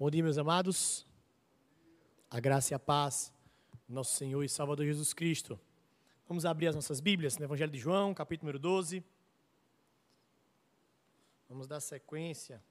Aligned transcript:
Bom 0.00 0.08
dia, 0.12 0.22
meus 0.22 0.38
amados. 0.38 1.04
A 2.30 2.38
graça 2.38 2.72
e 2.72 2.74
a 2.76 2.78
paz 2.78 3.32
nosso 3.88 4.14
Senhor 4.14 4.44
e 4.44 4.48
Salvador 4.48 4.86
Jesus 4.86 5.12
Cristo. 5.12 5.58
Vamos 6.28 6.46
abrir 6.46 6.68
as 6.68 6.76
nossas 6.76 7.00
Bíblias 7.00 7.36
no 7.36 7.44
Evangelho 7.44 7.72
de 7.72 7.80
João, 7.80 8.14
capítulo 8.14 8.46
número 8.46 8.60
12. 8.60 9.02
Vamos 11.48 11.66
dar 11.66 11.80
sequência. 11.80 12.62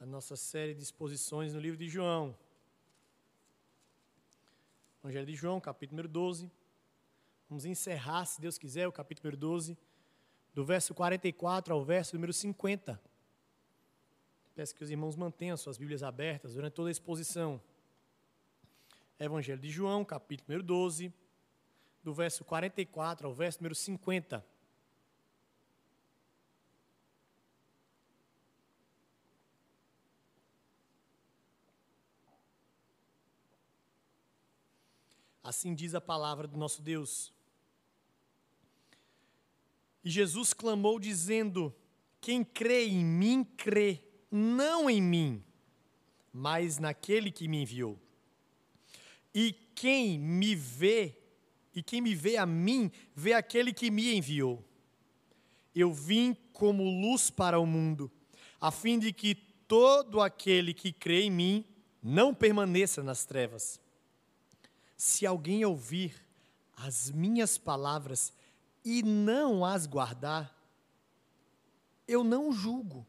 A 0.00 0.06
nossa 0.06 0.34
série 0.34 0.74
de 0.74 0.82
exposições 0.82 1.54
no 1.54 1.60
livro 1.60 1.78
de 1.78 1.88
João. 1.88 2.36
Evangelho 5.00 5.26
de 5.26 5.36
João, 5.36 5.60
capítulo 5.60 5.98
número 5.98 6.08
12. 6.08 6.50
Vamos 7.48 7.64
encerrar, 7.64 8.24
se 8.24 8.40
Deus 8.40 8.58
quiser, 8.58 8.88
o 8.88 8.92
capítulo 8.92 9.26
número 9.26 9.36
12 9.36 9.78
do 10.54 10.64
verso 10.64 10.94
44 10.94 11.72
ao 11.72 11.84
verso 11.84 12.14
número 12.14 12.32
50. 12.32 13.00
Peço 14.54 14.74
que 14.74 14.82
os 14.82 14.90
irmãos 14.90 15.16
mantenham 15.16 15.56
suas 15.56 15.78
Bíblias 15.78 16.02
abertas 16.02 16.54
durante 16.54 16.74
toda 16.74 16.88
a 16.88 16.92
exposição. 16.92 17.60
Evangelho 19.18 19.60
de 19.60 19.70
João, 19.70 20.04
capítulo 20.04 20.46
número 20.48 20.62
12, 20.62 21.12
do 22.02 22.12
verso 22.12 22.44
44 22.44 23.26
ao 23.26 23.34
verso 23.34 23.58
número 23.60 23.74
50. 23.74 24.44
Assim 35.42 35.74
diz 35.74 35.94
a 35.94 36.00
palavra 36.00 36.46
do 36.46 36.56
nosso 36.56 36.80
Deus. 36.80 37.32
E 40.04 40.10
Jesus 40.10 40.52
clamou, 40.52 40.98
dizendo: 40.98 41.74
Quem 42.20 42.42
crê 42.42 42.86
em 42.86 43.04
mim, 43.04 43.44
crê 43.44 44.00
não 44.30 44.88
em 44.88 45.02
mim, 45.02 45.44
mas 46.32 46.78
naquele 46.78 47.30
que 47.30 47.48
me 47.48 47.62
enviou. 47.62 47.98
E 49.34 49.52
quem 49.74 50.18
me 50.18 50.54
vê, 50.54 51.16
e 51.74 51.82
quem 51.82 52.00
me 52.00 52.14
vê 52.14 52.36
a 52.36 52.46
mim, 52.46 52.90
vê 53.14 53.32
aquele 53.32 53.72
que 53.72 53.90
me 53.90 54.14
enviou. 54.14 54.64
Eu 55.74 55.92
vim 55.92 56.36
como 56.52 56.82
luz 56.82 57.30
para 57.30 57.58
o 57.58 57.66
mundo, 57.66 58.10
a 58.60 58.70
fim 58.70 58.98
de 58.98 59.12
que 59.12 59.34
todo 59.34 60.20
aquele 60.20 60.74
que 60.74 60.92
crê 60.92 61.22
em 61.22 61.30
mim 61.30 61.64
não 62.02 62.34
permaneça 62.34 63.02
nas 63.02 63.24
trevas. 63.24 63.80
Se 64.96 65.24
alguém 65.24 65.64
ouvir 65.64 66.14
as 66.76 67.10
minhas 67.10 67.56
palavras 67.56 68.32
e 68.84 69.02
não 69.02 69.64
as 69.64 69.86
guardar, 69.86 70.54
eu 72.06 72.24
não 72.24 72.52
julgo. 72.52 73.06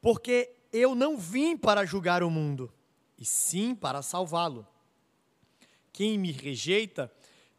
Porque 0.00 0.54
eu 0.72 0.94
não 0.94 1.16
vim 1.16 1.56
para 1.56 1.84
julgar 1.84 2.22
o 2.22 2.30
mundo, 2.30 2.72
e 3.18 3.24
sim 3.24 3.74
para 3.74 4.02
salvá-lo. 4.02 4.66
Quem 5.92 6.18
me 6.18 6.30
rejeita 6.30 7.10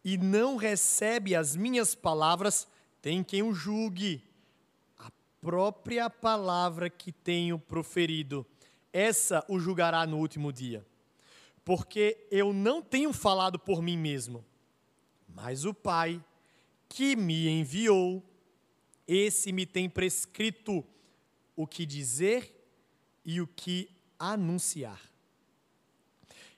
e 0.04 0.18
não 0.18 0.56
recebe 0.56 1.36
as 1.36 1.56
minhas 1.56 1.96
palavras, 1.96 2.68
tem 3.02 3.24
quem 3.24 3.42
o 3.42 3.54
julgue. 3.54 4.24
A 4.98 5.12
própria 5.42 6.10
palavra 6.10 6.90
que 6.90 7.12
tenho 7.12 7.58
proferido, 7.58 8.46
essa 8.94 9.44
o 9.48 9.60
julgará 9.60 10.06
no 10.06 10.18
último 10.18 10.54
dia. 10.54 10.86
Porque 11.66 12.26
eu 12.32 12.54
não 12.54 12.82
tenho 12.82 13.12
falado 13.12 13.60
por 13.60 13.82
mim 13.82 13.98
mesmo, 13.98 14.46
mas 15.28 15.66
o 15.66 15.74
Pai 15.74 16.24
que 16.90 17.16
me 17.16 17.48
enviou, 17.48 18.24
esse 19.08 19.52
me 19.52 19.66
tem 19.66 19.90
prescrito 19.90 20.86
o 21.56 21.66
que 21.66 21.86
dizer 21.86 22.54
e 23.24 23.40
o 23.42 23.48
que 23.48 23.90
anunciar. 24.20 25.02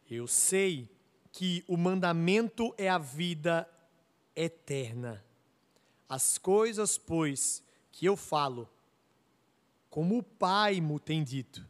Eu 0.09 0.27
sei 0.27 0.89
que 1.31 1.63
o 1.67 1.77
mandamento 1.77 2.73
é 2.77 2.89
a 2.89 2.97
vida 2.97 3.69
eterna. 4.35 5.23
As 6.07 6.37
coisas, 6.37 6.97
pois, 6.97 7.63
que 7.91 8.05
eu 8.05 8.15
falo, 8.15 8.67
como 9.89 10.17
o 10.17 10.23
Pai 10.23 10.81
me 10.81 10.99
tem 10.99 11.23
dito, 11.23 11.65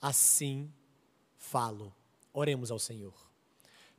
assim 0.00 0.72
falo. 1.36 1.94
Oremos 2.32 2.70
ao 2.70 2.78
Senhor. 2.78 3.14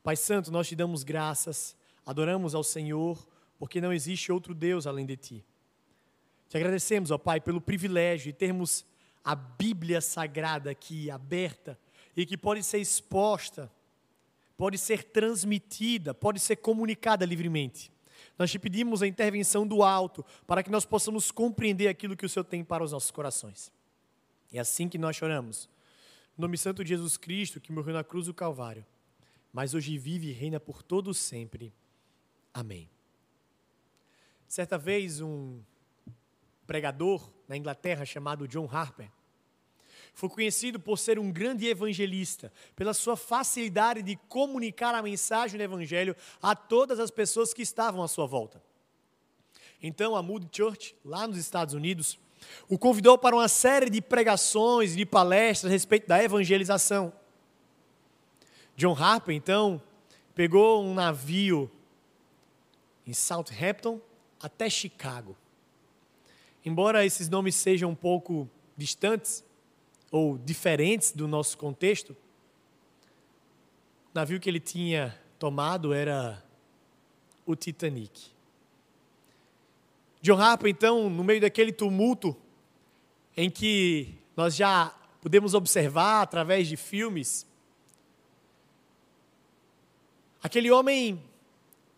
Pai 0.04 0.16
Santo, 0.16 0.52
nós 0.52 0.68
te 0.68 0.76
damos 0.76 1.04
graças 1.04 1.77
adoramos 2.08 2.56
ao 2.56 2.64
Senhor, 2.64 3.28
porque 3.60 3.82
não 3.82 3.92
existe 3.92 4.32
outro 4.32 4.56
Deus 4.56 4.88
além 4.88 5.06
de 5.06 5.18
ti. 5.18 5.46
Te 6.48 6.56
agradecemos, 6.56 7.12
ó 7.12 7.18
Pai, 7.18 7.42
pelo 7.42 7.60
privilégio 7.60 8.32
de 8.32 8.38
termos 8.38 8.86
a 9.26 9.36
Bíblia 9.36 10.00
Sagrada 10.00 10.72
aqui 10.72 11.12
aberta 11.12 11.78
e 12.16 12.26
que 12.26 12.38
pode 12.38 12.64
ser 12.64 12.78
exposta, 12.78 13.70
pode 14.56 14.78
ser 14.78 15.04
transmitida, 15.04 16.14
pode 16.14 16.40
ser 16.40 16.56
comunicada 16.56 17.26
livremente. 17.26 17.92
Nós 18.40 18.50
te 18.50 18.58
pedimos 18.58 19.04
a 19.04 19.08
intervenção 19.08 19.68
do 19.68 19.84
alto 19.84 20.26
para 20.48 20.64
que 20.64 20.72
nós 20.72 20.86
possamos 20.86 21.30
compreender 21.30 21.90
aquilo 21.90 22.16
que 22.16 22.26
o 22.26 22.30
Senhor 22.30 22.46
tem 22.46 22.64
para 22.64 22.86
os 22.86 22.94
nossos 22.94 23.12
corações. 23.12 23.70
É 24.54 24.60
assim 24.60 24.88
que 24.88 24.98
nós 24.98 25.18
choramos. 25.18 25.70
No 26.38 26.44
nome 26.44 26.58
santo 26.58 26.86
de 26.86 26.90
Jesus 26.90 27.18
Cristo, 27.18 27.60
que 27.60 27.72
morreu 27.72 27.96
na 27.96 28.04
cruz 28.04 28.28
do 28.28 28.34
Calvário, 28.34 28.86
mas 29.52 29.74
hoje 29.74 29.98
vive 29.98 30.30
e 30.30 30.32
reina 30.32 30.58
por 30.58 30.82
todos 30.82 31.18
sempre. 31.18 31.74
Amém. 32.58 32.90
Certa 34.48 34.80
vez, 34.80 35.22
um 35.22 35.62
pregador 36.66 37.32
na 37.48 37.56
Inglaterra 37.56 38.04
chamado 38.04 38.48
John 38.48 38.68
Harper 38.72 39.12
foi 40.16 40.28
conhecido 40.28 40.80
por 40.80 40.98
ser 40.98 41.20
um 41.20 41.32
grande 41.32 41.68
evangelista, 41.68 42.52
pela 42.76 42.96
sua 42.96 43.16
facilidade 43.16 44.02
de 44.02 44.16
comunicar 44.28 44.96
a 44.96 45.04
mensagem 45.04 45.56
do 45.56 45.64
evangelho 45.64 46.16
a 46.42 46.56
todas 46.56 47.00
as 47.00 47.12
pessoas 47.12 47.54
que 47.54 47.62
estavam 47.62 48.02
à 48.02 48.08
sua 48.08 48.26
volta. 48.26 48.60
Então, 49.80 50.16
a 50.16 50.24
Moody 50.24 50.50
Church, 50.52 50.96
lá 51.06 51.28
nos 51.28 51.38
Estados 51.38 51.76
Unidos, 51.76 52.18
o 52.68 52.76
convidou 52.76 53.20
para 53.20 53.36
uma 53.36 53.48
série 53.48 53.88
de 53.88 54.02
pregações 54.02 54.96
de 54.96 55.06
palestras 55.06 55.70
a 55.70 55.74
respeito 55.74 56.08
da 56.08 56.24
evangelização. 56.24 57.14
John 58.76 58.96
Harper, 58.96 59.36
então, 59.36 59.80
pegou 60.34 60.84
um 60.84 60.96
navio 60.96 61.72
em 63.08 63.14
Southampton 63.14 64.02
até 64.42 64.70
Chicago. 64.70 65.36
Embora 66.66 67.06
esses 67.06 67.30
nomes 67.30 67.56
sejam 67.56 67.92
um 67.92 67.96
pouco 67.96 68.50
distantes 68.76 69.44
ou 70.12 70.38
diferentes 70.38 71.12
do 71.14 71.28
nosso 71.28 71.58
contexto, 71.58 72.12
o 72.12 72.16
navio 74.14 74.40
que 74.40 74.50
ele 74.50 74.60
tinha 74.60 75.18
tomado 75.40 75.94
era 75.94 76.44
o 77.46 77.56
Titanic. 77.56 78.32
John 80.22 80.42
Harper, 80.42 80.70
então, 80.70 81.10
no 81.10 81.24
meio 81.24 81.40
daquele 81.40 81.72
tumulto 81.72 82.36
em 83.36 83.50
que 83.50 84.16
nós 84.36 84.56
já 84.56 84.94
podemos 85.22 85.54
observar 85.54 86.22
através 86.24 86.68
de 86.68 86.76
filmes, 86.76 87.46
aquele 90.42 90.70
homem, 90.72 91.24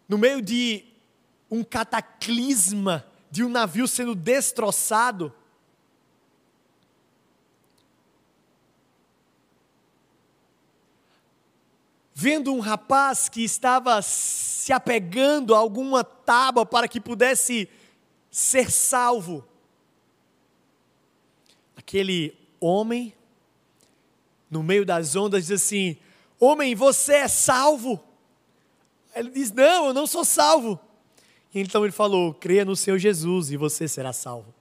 no 0.08 0.18
meio 0.18 0.42
de 0.42 0.89
um 1.50 1.64
cataclisma 1.64 3.06
de 3.32 3.44
um 3.44 3.50
navio 3.50 3.88
sendo 3.88 4.16
destroçado. 4.16 5.34
Vendo 12.14 12.54
um 12.54 12.60
rapaz 12.60 13.30
que 13.30 13.44
estava 13.44 14.02
se 14.02 14.74
apegando 14.74 15.56
a 15.56 15.58
alguma 15.58 16.04
tábua 16.04 16.66
para 16.66 16.88
que 16.88 17.00
pudesse 17.00 17.70
ser 18.30 18.70
salvo. 18.70 19.48
Aquele 21.78 22.38
homem, 22.60 23.14
no 24.52 24.62
meio 24.62 24.86
das 24.86 25.16
ondas, 25.16 25.48
diz 25.48 25.64
assim: 25.64 25.98
Homem, 26.40 26.76
você 26.76 27.14
é 27.16 27.28
salvo? 27.28 28.04
Ele 29.16 29.30
diz: 29.30 29.52
Não, 29.52 29.88
eu 29.88 29.94
não 29.94 30.06
sou 30.06 30.26
salvo. 30.26 30.80
Então 31.54 31.84
ele 31.84 31.92
falou: 31.92 32.34
creia 32.34 32.64
no 32.66 32.76
Senhor 32.76 32.98
Jesus 32.98 33.52
e 33.52 33.58
você 33.58 33.88
será 33.88 34.14
salvo. 34.14 34.54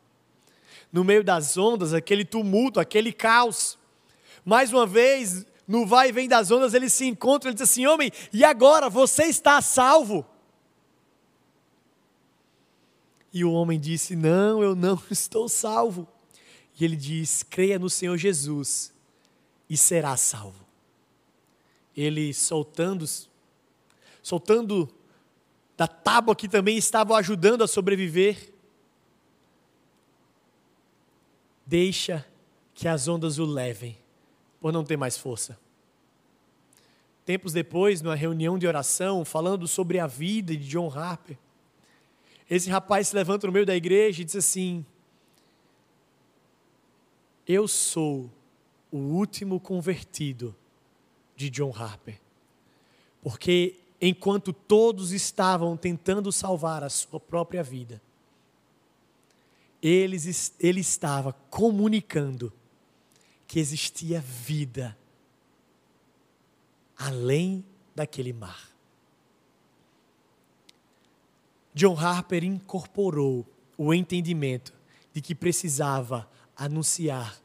No 0.93 1.05
meio 1.05 1.23
das 1.23 1.57
ondas, 1.57 1.93
aquele 1.93 2.25
tumulto, 2.25 2.81
aquele 2.81 3.13
caos. 3.13 3.79
Mais 4.45 4.73
uma 4.73 4.87
vez, 4.87 5.45
no 5.67 5.87
vai 5.87 6.09
e 6.09 6.13
vem 6.13 6.27
das 6.27 6.51
ondas, 6.51 6.73
ele 6.73 6.89
se 6.89 7.05
encontra, 7.05 7.51
ele 7.51 7.55
diz 7.55 7.71
assim: 7.71 7.87
Homem, 7.87 8.11
e 8.33 8.43
agora 8.45 8.89
você 8.89 9.25
está 9.25 9.61
salvo? 9.61 10.25
E 13.33 13.45
o 13.45 13.53
homem 13.53 13.79
disse: 13.79 14.17
Não, 14.17 14.63
eu 14.63 14.75
não 14.75 15.01
estou 15.11 15.49
salvo. 15.49 16.09
E 16.81 16.85
ele 16.85 16.97
diz: 16.97 17.43
Creia 17.43 17.79
no 17.79 17.91
Senhor 17.91 18.17
Jesus 18.17 18.93
e 19.69 19.77
será 19.77 20.17
salvo. 20.17 20.67
Ele 21.95 22.33
soltando, 22.33 23.05
soltando 24.23 24.89
da 25.79 25.87
tábua 25.87 26.35
que 26.35 26.49
também 26.49 26.77
estavam 26.77 27.17
ajudando 27.17 27.63
a 27.63 27.69
sobreviver. 27.69 28.53
Deixa 31.65 32.27
que 32.75 32.89
as 32.89 33.07
ondas 33.07 33.39
o 33.39 33.45
levem, 33.45 33.97
por 34.61 34.73
não 34.73 34.83
ter 34.83 34.97
mais 34.97 35.17
força. 35.17 35.57
Tempos 37.25 37.53
depois, 37.53 38.03
numa 38.03 38.17
reunião 38.17 38.59
de 38.59 38.67
oração, 38.67 39.25
falando 39.25 39.69
sobre 39.69 40.01
a 40.01 40.09
vida 40.09 40.57
de 40.57 40.67
John 40.67 40.91
Harper, 40.91 41.39
esse 42.51 42.69
rapaz 42.69 43.09
se 43.09 43.15
levanta 43.15 43.47
no 43.47 43.53
meio 43.53 43.67
da 43.67 43.77
igreja 43.77 44.23
e 44.23 44.25
diz 44.25 44.35
assim: 44.35 44.85
Eu 47.47 47.69
sou 47.69 48.29
o 48.91 48.97
último 48.97 49.61
convertido 49.61 50.57
de 51.37 51.49
John 51.51 51.73
Harper. 51.73 52.19
Porque 53.23 53.77
enquanto 54.01 54.53
todos 54.53 55.13
estavam 55.13 55.77
tentando 55.77 56.31
salvar 56.31 56.85
a 56.85 56.89
sua 56.89 57.19
própria 57.19 57.63
vida, 57.63 58.01
ele, 59.83 60.17
ele 60.59 60.81
estava 60.81 61.33
comunicando 61.51 62.53
que 63.47 63.59
existia 63.59 64.21
vida 64.21 64.97
além 66.97 67.65
daquele 67.95 68.33
mar. 68.33 68.69
John 71.75 71.97
Harper 71.97 72.43
incorporou 72.43 73.47
o 73.77 73.95
entendimento 73.95 74.73
de 75.13 75.23
que 75.23 75.35
precisava 75.35 76.29
anunciar 76.57 77.41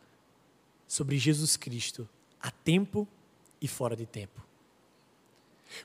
sobre 0.87 1.19
Jesus 1.19 1.55
Cristo 1.55 2.09
a 2.41 2.49
tempo 2.49 3.07
e 3.61 3.67
fora 3.67 3.95
de 3.95 4.05
tempo. 4.05 4.52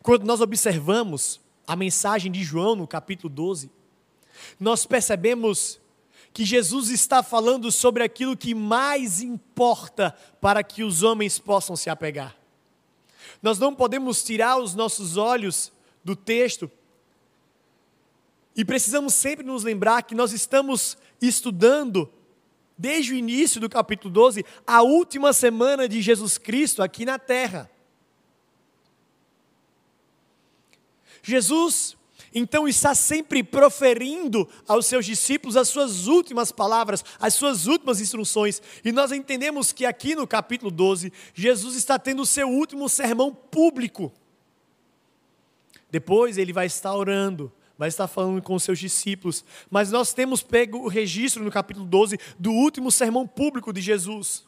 Quando 0.02 0.25
nós 0.25 0.40
observamos 0.40 1.40
a 1.67 1.76
mensagem 1.76 2.31
de 2.31 2.43
João 2.43 2.75
no 2.75 2.87
capítulo 2.87 3.29
12, 3.32 3.70
nós 4.58 4.87
percebemos 4.87 5.81
que 6.32 6.44
Jesus 6.44 6.90
está 6.90 7.23
falando 7.23 7.70
sobre 7.73 8.02
aquilo 8.02 8.37
que 8.37 8.55
mais 8.55 9.20
importa 9.20 10.14
para 10.40 10.62
que 10.62 10.82
os 10.82 11.02
homens 11.02 11.38
possam 11.38 11.75
se 11.75 11.90
apegar. 11.90 12.37
Nós 13.43 13.58
não 13.58 13.75
podemos 13.75 14.23
tirar 14.23 14.58
os 14.58 14.75
nossos 14.75 15.17
olhos 15.17 15.73
do 16.05 16.14
texto 16.14 16.70
e 18.58 18.64
precisamos 18.64 19.14
sempre 19.14 19.46
nos 19.46 19.62
lembrar 19.62 20.02
que 20.02 20.17
nós 20.17 20.32
estamos 20.32 20.99
estudando, 21.23 22.12
desde 22.76 23.12
o 23.12 23.17
início 23.17 23.61
do 23.61 23.69
capítulo 23.69 24.12
12, 24.12 24.44
a 24.67 24.82
última 24.82 25.32
semana 25.32 25.88
de 25.88 26.02
Jesus 26.02 26.38
Cristo 26.38 26.82
aqui 26.82 27.05
na 27.05 27.20
terra. 27.20 27.70
Jesus 31.23 31.99
então 32.35 32.69
está 32.69 32.94
sempre 32.94 33.43
proferindo 33.43 34.49
aos 34.67 34.87
seus 34.87 35.06
discípulos 35.06 35.56
as 35.56 35.69
suas 35.69 36.06
últimas 36.06 36.53
palavras, 36.53 37.05
as 37.19 37.35
suas 37.35 37.67
últimas 37.67 38.00
instruções. 38.00 38.61
E 38.85 38.93
nós 38.93 39.12
entendemos 39.12 39.73
que 39.73 39.87
aqui 39.87 40.15
no 40.15 40.26
capítulo 40.26 40.70
12, 40.70 41.12
Jesus 41.35 41.75
está 41.75 41.99
tendo 41.99 42.23
o 42.23 42.26
seu 42.26 42.49
último 42.49 42.88
sermão 42.88 43.35
público. 43.35 44.12
Depois 45.91 46.37
ele 46.37 46.53
vai 46.53 46.67
estar 46.67 46.94
orando, 46.94 47.50
vai 47.79 47.88
estar 47.88 48.06
falando 48.06 48.43
com 48.43 48.55
os 48.55 48.62
seus 48.62 48.79
discípulos. 48.79 49.44
Mas 49.70 49.91
nós 49.91 50.12
temos 50.12 50.43
pego 50.43 50.79
o 50.79 50.88
registro 50.88 51.43
no 51.43 51.50
capítulo 51.50 51.87
12 51.87 52.19
do 52.38 52.53
último 52.53 52.91
sermão 52.91 53.26
público 53.26 53.73
de 53.73 53.81
Jesus 53.81 54.47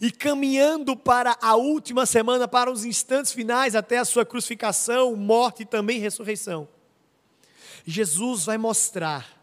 e 0.00 0.10
caminhando 0.10 0.96
para 0.96 1.36
a 1.42 1.56
última 1.56 2.06
semana, 2.06 2.48
para 2.48 2.70
os 2.70 2.84
instantes 2.84 3.32
finais, 3.32 3.74
até 3.74 3.98
a 3.98 4.04
sua 4.04 4.24
crucificação, 4.24 5.14
morte 5.14 5.62
e 5.62 5.66
também 5.66 6.00
ressurreição, 6.00 6.66
Jesus 7.84 8.44
vai 8.46 8.56
mostrar 8.56 9.38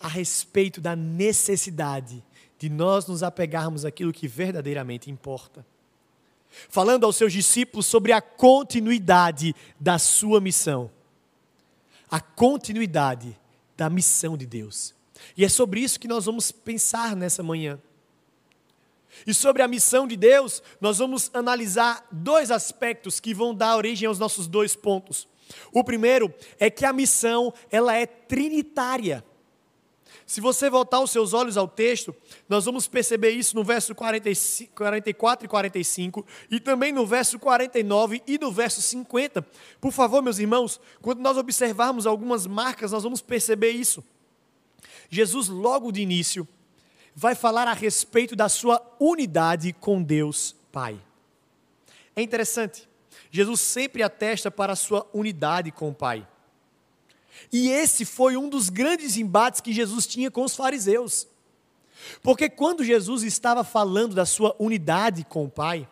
a 0.00 0.08
respeito 0.08 0.80
da 0.80 0.96
necessidade 0.96 2.22
de 2.58 2.68
nós 2.68 3.06
nos 3.06 3.22
apegarmos 3.22 3.84
àquilo 3.84 4.12
que 4.12 4.28
verdadeiramente 4.28 5.10
importa. 5.10 5.64
Falando 6.68 7.04
aos 7.04 7.16
seus 7.16 7.32
discípulos 7.32 7.86
sobre 7.86 8.12
a 8.12 8.22
continuidade 8.22 9.54
da 9.78 9.98
sua 9.98 10.40
missão. 10.40 10.90
A 12.10 12.20
continuidade 12.20 13.36
da 13.76 13.90
missão 13.90 14.36
de 14.36 14.46
Deus. 14.46 14.94
E 15.36 15.44
é 15.44 15.48
sobre 15.48 15.80
isso 15.80 15.98
que 15.98 16.06
nós 16.06 16.26
vamos 16.26 16.52
pensar 16.52 17.16
nessa 17.16 17.42
manhã. 17.42 17.78
E 19.26 19.32
sobre 19.32 19.62
a 19.62 19.68
missão 19.68 20.06
de 20.06 20.16
Deus, 20.16 20.62
nós 20.80 20.98
vamos 20.98 21.30
analisar 21.32 22.06
dois 22.10 22.50
aspectos 22.50 23.20
que 23.20 23.34
vão 23.34 23.54
dar 23.54 23.76
origem 23.76 24.06
aos 24.08 24.18
nossos 24.18 24.46
dois 24.46 24.74
pontos. 24.74 25.28
O 25.72 25.84
primeiro 25.84 26.32
é 26.58 26.70
que 26.70 26.84
a 26.84 26.92
missão, 26.92 27.52
ela 27.70 27.94
é 27.94 28.06
trinitária. 28.06 29.24
Se 30.26 30.40
você 30.40 30.70
voltar 30.70 31.00
os 31.00 31.10
seus 31.10 31.34
olhos 31.34 31.56
ao 31.56 31.68
texto, 31.68 32.14
nós 32.48 32.64
vamos 32.64 32.88
perceber 32.88 33.30
isso 33.30 33.54
no 33.54 33.62
verso 33.62 33.94
45, 33.94 34.72
44 34.74 35.44
e 35.44 35.48
45, 35.48 36.26
e 36.50 36.58
também 36.58 36.92
no 36.92 37.06
verso 37.06 37.38
49 37.38 38.22
e 38.26 38.38
no 38.38 38.50
verso 38.50 38.80
50. 38.80 39.42
Por 39.80 39.92
favor, 39.92 40.22
meus 40.22 40.38
irmãos, 40.38 40.80
quando 41.02 41.20
nós 41.20 41.36
observarmos 41.36 42.06
algumas 42.06 42.46
marcas, 42.46 42.92
nós 42.92 43.02
vamos 43.02 43.20
perceber 43.20 43.70
isso. 43.70 44.02
Jesus, 45.10 45.48
logo 45.48 45.92
de 45.92 46.00
início, 46.00 46.48
vai 47.14 47.34
falar 47.34 47.68
a 47.68 47.72
respeito 47.72 48.34
da 48.34 48.48
sua 48.48 48.82
unidade 48.98 49.72
com 49.72 50.02
Deus 50.02 50.54
Pai. 50.72 51.00
É 52.16 52.22
interessante, 52.22 52.88
Jesus 53.30 53.60
sempre 53.60 54.02
atesta 54.02 54.50
para 54.50 54.72
a 54.72 54.76
sua 54.76 55.08
unidade 55.12 55.70
com 55.70 55.90
o 55.90 55.94
Pai. 55.94 56.26
E 57.52 57.68
esse 57.68 58.04
foi 58.04 58.36
um 58.36 58.48
dos 58.48 58.68
grandes 58.68 59.16
embates 59.16 59.60
que 59.60 59.72
Jesus 59.72 60.06
tinha 60.06 60.30
com 60.30 60.44
os 60.44 60.56
fariseus. 60.56 61.26
Porque 62.22 62.48
quando 62.48 62.84
Jesus 62.84 63.22
estava 63.22 63.64
falando 63.64 64.14
da 64.14 64.26
sua 64.26 64.54
unidade 64.58 65.24
com 65.24 65.44
o 65.44 65.50
Pai, 65.50 65.88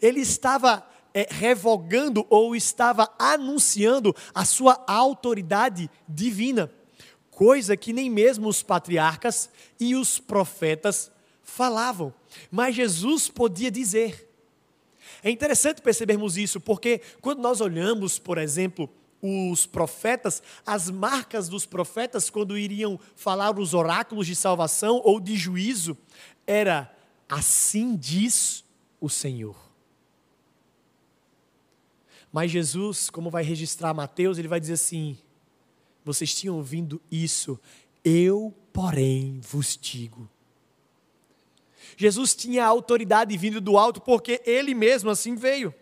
ele 0.00 0.20
estava 0.20 0.86
é, 1.14 1.26
revogando 1.30 2.26
ou 2.28 2.54
estava 2.54 3.12
anunciando 3.18 4.14
a 4.34 4.44
sua 4.44 4.82
autoridade 4.86 5.90
divina 6.08 6.70
coisa 7.38 7.76
que 7.76 7.92
nem 7.92 8.10
mesmo 8.10 8.48
os 8.48 8.64
patriarcas 8.64 9.48
e 9.78 9.94
os 9.94 10.18
profetas 10.18 11.08
falavam, 11.40 12.12
mas 12.50 12.74
Jesus 12.74 13.28
podia 13.28 13.70
dizer. 13.70 14.28
É 15.22 15.30
interessante 15.30 15.80
percebermos 15.80 16.36
isso, 16.36 16.60
porque 16.60 17.00
quando 17.20 17.38
nós 17.38 17.60
olhamos, 17.60 18.18
por 18.18 18.38
exemplo, 18.38 18.90
os 19.22 19.66
profetas, 19.66 20.42
as 20.66 20.90
marcas 20.90 21.48
dos 21.48 21.64
profetas 21.64 22.28
quando 22.28 22.58
iriam 22.58 22.98
falar 23.14 23.56
os 23.56 23.72
oráculos 23.72 24.26
de 24.26 24.34
salvação 24.34 25.00
ou 25.04 25.20
de 25.20 25.36
juízo, 25.36 25.96
era 26.44 26.92
assim 27.28 27.94
diz 27.94 28.64
o 29.00 29.08
Senhor. 29.08 29.56
Mas 32.32 32.50
Jesus, 32.50 33.08
como 33.08 33.30
vai 33.30 33.44
registrar 33.44 33.94
Mateus, 33.94 34.38
ele 34.38 34.48
vai 34.48 34.58
dizer 34.58 34.72
assim: 34.72 35.16
vocês 36.04 36.34
tinham 36.34 36.56
ouvido 36.56 37.00
isso, 37.10 37.58
eu, 38.04 38.54
porém, 38.72 39.40
vos 39.40 39.76
digo. 39.76 40.28
Jesus 41.96 42.34
tinha 42.34 42.64
autoridade 42.64 43.36
vindo 43.36 43.60
do 43.60 43.76
alto 43.76 44.00
porque 44.00 44.40
ele 44.46 44.74
mesmo 44.74 45.10
assim 45.10 45.34
veio. 45.34 45.74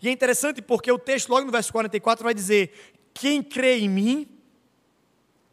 E 0.00 0.08
é 0.08 0.12
interessante 0.12 0.62
porque 0.62 0.90
o 0.90 0.98
texto, 0.98 1.28
logo 1.28 1.46
no 1.46 1.52
verso 1.52 1.72
44, 1.72 2.24
vai 2.24 2.34
dizer: 2.34 2.72
Quem 3.12 3.42
crê 3.42 3.78
em 3.78 3.88
mim, 3.88 4.28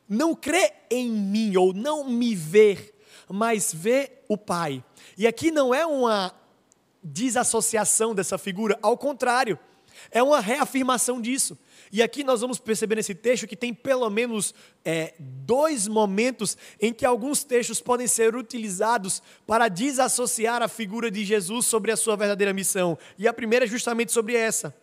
não 0.08 0.36
crê 0.36 0.72
em 0.89 1.10
mim, 1.10 1.56
ou 1.58 1.74
não 1.74 2.08
me 2.08 2.36
vê, 2.36 2.94
mas 3.27 3.74
vê 3.74 4.12
o 4.27 4.38
Pai. 4.38 4.84
E 5.18 5.25
aqui 5.25 5.51
não 5.51 5.74
é 5.74 5.86
uma 5.86 6.34
desassociação 7.04 8.15
dessa 8.15 8.38
figura, 8.38 8.77
ao 8.82 8.98
contrário, 8.98 9.60
é 10.11 10.21
uma 10.21 10.39
reafirmação 10.39 11.21
disso. 11.21 11.57
E 11.91 12.01
aqui 12.01 12.23
nós 12.23 12.41
vamos 12.41 12.59
perceber 12.59 12.95
nesse 12.95 13.15
texto 13.15 13.47
que 13.47 13.55
tem 13.55 13.73
pelo 13.73 14.09
menos 14.09 14.53
é, 14.83 15.13
dois 15.19 15.87
momentos 15.87 16.57
em 16.81 16.93
que 16.93 17.05
alguns 17.05 17.43
textos 17.43 17.79
podem 17.79 18.07
ser 18.07 18.35
utilizados 18.35 19.21
para 19.45 19.67
desassociar 19.67 20.61
a 20.61 20.67
figura 20.67 21.09
de 21.09 21.23
Jesus 21.23 21.65
sobre 21.65 21.91
a 21.91 21.97
sua 21.97 22.15
verdadeira 22.15 22.53
missão. 22.53 22.97
E 23.17 23.27
a 23.27 23.33
primeira 23.33 23.65
é 23.65 23.67
justamente 23.67 24.11
sobre 24.11 24.35
essa. 24.35 24.75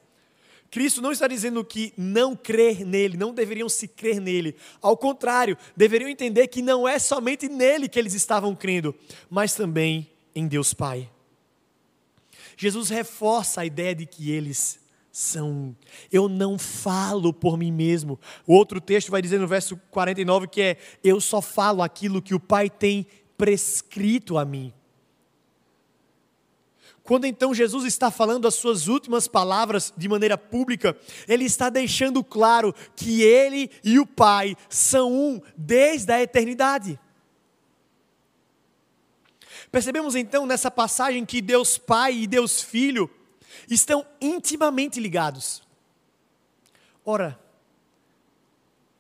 Cristo 0.71 1.03
não 1.03 1.13
está 1.13 1.29
dizendo 1.29 1.63
que 1.63 1.93
não 1.99 2.35
crer 2.35 2.87
nele, 2.87 3.19
não 3.19 3.35
deveriam 3.35 3.69
se 3.69 3.87
crer 3.87 4.19
nele. 4.19 4.57
Ao 4.81 4.97
contrário, 4.97 5.55
deveriam 5.77 6.09
entender 6.09 6.49
que 6.49 6.63
não 6.63 6.89
é 6.89 6.99
somente 6.99 7.47
nele 7.47 7.91
que 7.91 7.99
eles 7.99 8.15
estavam 8.15 8.57
crendo, 8.57 8.95
mas 9.29 9.55
também 9.55 10.11
em 10.35 10.49
Deus 10.49 10.73
Pai. 10.73 11.11
Jesus 12.57 12.89
reforça 12.89 13.61
a 13.61 13.67
ideia 13.67 13.95
de 13.95 14.07
que 14.07 14.31
eles 14.31 14.81
são. 15.13 15.77
Eu 16.11 16.27
não 16.27 16.59
falo 16.59 17.35
por 17.35 17.59
mim 17.59 17.71
mesmo. 17.71 18.19
O 18.47 18.55
outro 18.55 18.81
texto 18.81 19.11
vai 19.11 19.21
dizer 19.21 19.39
no 19.39 19.47
verso 19.47 19.77
49 19.91 20.49
que 20.49 20.63
é: 20.63 20.77
Eu 21.05 21.21
só 21.21 21.43
falo 21.43 21.83
aquilo 21.83 22.23
que 22.23 22.35
o 22.35 22.41
Pai 22.41 22.71
tem 22.71 23.07
prescrito 23.37 24.39
a 24.39 24.45
mim. 24.45 24.73
Quando 27.05 27.27
então 27.27 27.53
Jesus 27.53 27.85
está 27.85 28.11
falando 28.11 28.47
as 28.47 28.55
suas 28.55 28.87
últimas 28.87 29.27
palavras 29.29 29.93
de 29.97 30.09
maneira 30.09 30.39
pública, 30.39 30.97
ele 31.29 31.45
está 31.45 31.69
deixando 31.69 32.23
claro 32.23 32.75
que 32.97 33.23
ele 33.23 33.71
e 33.85 33.99
o 33.99 34.07
Pai 34.07 34.57
são 34.69 35.13
um 35.13 35.41
desde 35.57 36.13
a 36.13 36.23
eternidade. 36.23 36.99
Percebemos 39.71 40.15
então 40.15 40.47
nessa 40.47 40.71
passagem 40.71 41.27
que 41.27 41.43
Deus 41.43 41.77
Pai 41.77 42.15
e 42.15 42.27
Deus 42.27 42.63
Filho 42.63 43.11
estão 43.69 44.07
intimamente 44.21 45.01
ligados. 45.01 45.63
Ora, 47.05 47.39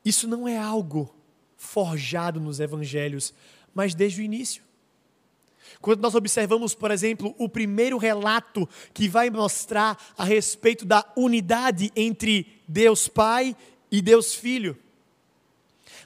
isso 0.05 0.27
não 0.27 0.49
é 0.49 0.59
algo 0.59 1.15
forjado 1.57 2.41
nos 2.41 2.59
evangelhos, 2.59 3.33
mas 3.73 3.95
desde 3.95 4.21
o 4.21 4.25
início. 4.25 4.63
Quando 5.81 6.01
nós 6.01 6.15
observamos, 6.15 6.75
por 6.75 6.91
exemplo, 6.91 7.35
o 7.39 7.49
primeiro 7.49 7.97
relato 7.99 8.69
que 8.93 9.09
vai 9.09 9.31
mostrar 9.31 9.99
a 10.17 10.25
respeito 10.25 10.85
da 10.85 11.05
unidade 11.17 11.93
entre 11.95 12.61
Deus 12.67 13.09
Pai 13.09 13.57
e 13.91 14.03
Deus 14.03 14.35
Filho. 14.35 14.77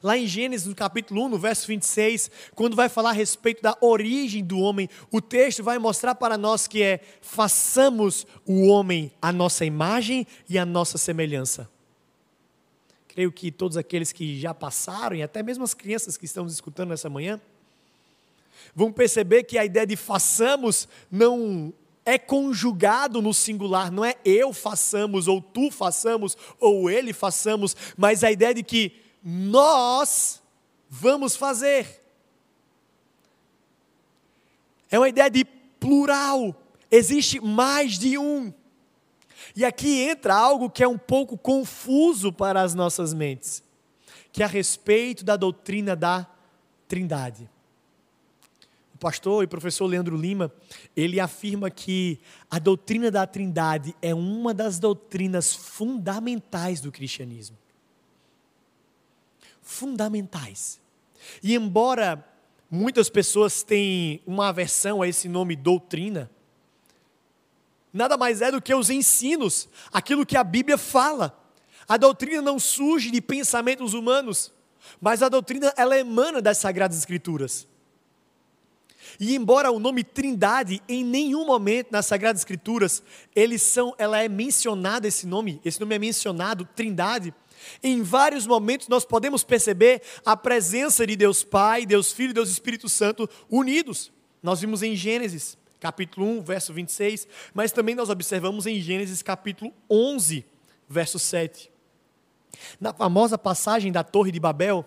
Lá 0.02 0.16
em 0.16 0.26
Gênesis, 0.26 0.66
no 0.66 0.74
capítulo 0.74 1.24
1, 1.24 1.28
no 1.28 1.38
verso 1.38 1.66
26, 1.66 2.30
quando 2.54 2.76
vai 2.76 2.88
falar 2.88 3.10
a 3.10 3.12
respeito 3.12 3.62
da 3.62 3.76
origem 3.80 4.44
do 4.44 4.58
homem, 4.58 4.88
o 5.10 5.20
texto 5.20 5.62
vai 5.62 5.78
mostrar 5.78 6.14
para 6.14 6.36
nós 6.36 6.66
que 6.66 6.82
é: 6.82 7.00
façamos 7.20 8.26
o 8.44 8.66
homem 8.66 9.10
a 9.20 9.32
nossa 9.32 9.64
imagem 9.64 10.26
e 10.48 10.58
a 10.58 10.66
nossa 10.66 10.98
semelhança. 10.98 11.68
Creio 13.08 13.32
que 13.32 13.50
todos 13.50 13.76
aqueles 13.76 14.12
que 14.12 14.38
já 14.38 14.52
passaram, 14.52 15.16
e 15.16 15.22
até 15.22 15.42
mesmo 15.42 15.64
as 15.64 15.72
crianças 15.72 16.16
que 16.16 16.26
estão 16.26 16.46
escutando 16.46 16.90
nessa 16.90 17.08
manhã, 17.08 17.40
vão 18.74 18.92
perceber 18.92 19.44
que 19.44 19.56
a 19.56 19.64
ideia 19.64 19.86
de 19.86 19.96
façamos 19.96 20.86
não 21.10 21.72
é 22.04 22.18
conjugado 22.18 23.20
no 23.20 23.34
singular, 23.34 23.90
não 23.90 24.04
é 24.04 24.14
eu 24.24 24.52
façamos, 24.52 25.26
ou 25.26 25.40
tu 25.40 25.72
façamos, 25.72 26.36
ou 26.60 26.88
ele 26.88 27.12
façamos, 27.12 27.74
mas 27.96 28.22
a 28.22 28.30
ideia 28.30 28.54
de 28.54 28.62
que 28.62 29.05
nós 29.28 30.40
vamos 30.88 31.34
fazer. 31.34 32.00
É 34.88 34.96
uma 34.96 35.08
ideia 35.08 35.28
de 35.28 35.44
plural, 35.44 36.54
existe 36.88 37.40
mais 37.40 37.98
de 37.98 38.16
um. 38.16 38.54
E 39.56 39.64
aqui 39.64 40.02
entra 40.02 40.32
algo 40.32 40.70
que 40.70 40.80
é 40.80 40.86
um 40.86 40.96
pouco 40.96 41.36
confuso 41.36 42.32
para 42.32 42.62
as 42.62 42.72
nossas 42.72 43.12
mentes, 43.12 43.64
que 44.30 44.44
é 44.44 44.46
a 44.46 44.48
respeito 44.48 45.24
da 45.24 45.34
doutrina 45.36 45.96
da 45.96 46.24
Trindade. 46.86 47.50
O 48.94 48.98
pastor 48.98 49.42
e 49.42 49.48
professor 49.48 49.86
Leandro 49.86 50.16
Lima, 50.16 50.52
ele 50.96 51.18
afirma 51.18 51.68
que 51.68 52.20
a 52.48 52.60
doutrina 52.60 53.10
da 53.10 53.26
Trindade 53.26 53.92
é 54.00 54.14
uma 54.14 54.54
das 54.54 54.78
doutrinas 54.78 55.52
fundamentais 55.52 56.80
do 56.80 56.92
cristianismo 56.92 57.58
fundamentais. 59.66 60.80
E 61.42 61.54
embora 61.54 62.24
muitas 62.70 63.10
pessoas 63.10 63.64
tenham 63.64 64.20
uma 64.24 64.48
aversão 64.48 65.02
a 65.02 65.08
esse 65.08 65.28
nome 65.28 65.56
doutrina, 65.56 66.30
nada 67.92 68.16
mais 68.16 68.40
é 68.40 68.50
do 68.50 68.62
que 68.62 68.72
os 68.72 68.88
ensinos, 68.88 69.68
aquilo 69.92 70.24
que 70.24 70.36
a 70.36 70.44
Bíblia 70.44 70.78
fala. 70.78 71.36
A 71.88 71.96
doutrina 71.96 72.40
não 72.40 72.60
surge 72.60 73.10
de 73.10 73.20
pensamentos 73.20 73.92
humanos, 73.92 74.52
mas 75.00 75.20
a 75.20 75.28
doutrina 75.28 75.74
ela 75.76 75.98
emana 75.98 76.40
das 76.40 76.58
sagradas 76.58 76.96
escrituras. 76.96 77.66
E 79.18 79.34
embora 79.34 79.72
o 79.72 79.80
nome 79.80 80.04
Trindade 80.04 80.80
em 80.88 81.04
nenhum 81.04 81.44
momento 81.44 81.88
nas 81.90 82.06
sagradas 82.06 82.40
escrituras, 82.40 83.02
eles 83.34 83.62
são, 83.62 83.94
ela 83.98 84.22
é 84.22 84.28
mencionada 84.28 85.08
esse 85.08 85.26
nome, 85.26 85.60
esse 85.64 85.80
nome 85.80 85.94
é 85.94 85.98
mencionado 85.98 86.68
Trindade, 86.74 87.34
em 87.82 88.02
vários 88.02 88.46
momentos 88.46 88.88
nós 88.88 89.04
podemos 89.04 89.44
perceber 89.44 90.02
a 90.24 90.36
presença 90.36 91.06
de 91.06 91.16
Deus 91.16 91.42
Pai, 91.42 91.86
Deus 91.86 92.12
Filho 92.12 92.30
e 92.30 92.34
Deus 92.34 92.50
Espírito 92.50 92.88
Santo 92.88 93.28
unidos. 93.50 94.12
Nós 94.42 94.60
vimos 94.60 94.82
em 94.82 94.94
Gênesis, 94.94 95.56
capítulo 95.80 96.26
1, 96.26 96.42
verso 96.42 96.72
26, 96.72 97.26
mas 97.52 97.72
também 97.72 97.94
nós 97.94 98.10
observamos 98.10 98.66
em 98.66 98.80
Gênesis, 98.80 99.22
capítulo 99.22 99.72
11, 99.90 100.44
verso 100.88 101.18
7. 101.18 101.70
Na 102.80 102.92
famosa 102.92 103.36
passagem 103.36 103.92
da 103.92 104.02
Torre 104.02 104.30
de 104.32 104.40
Babel, 104.40 104.84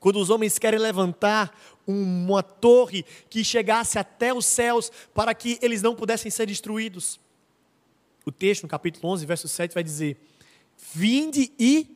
quando 0.00 0.20
os 0.20 0.30
homens 0.30 0.58
querem 0.58 0.78
levantar 0.78 1.56
uma 1.86 2.42
torre 2.42 3.04
que 3.28 3.42
chegasse 3.42 3.98
até 3.98 4.32
os 4.32 4.46
céus 4.46 4.92
para 5.14 5.34
que 5.34 5.58
eles 5.60 5.82
não 5.82 5.94
pudessem 5.94 6.30
ser 6.30 6.46
destruídos. 6.46 7.18
O 8.24 8.30
texto, 8.30 8.62
no 8.62 8.68
capítulo 8.68 9.12
11, 9.12 9.26
verso 9.26 9.48
7, 9.48 9.74
vai 9.74 9.82
dizer: 9.82 10.18
Vinde 10.92 11.52
e 11.58 11.86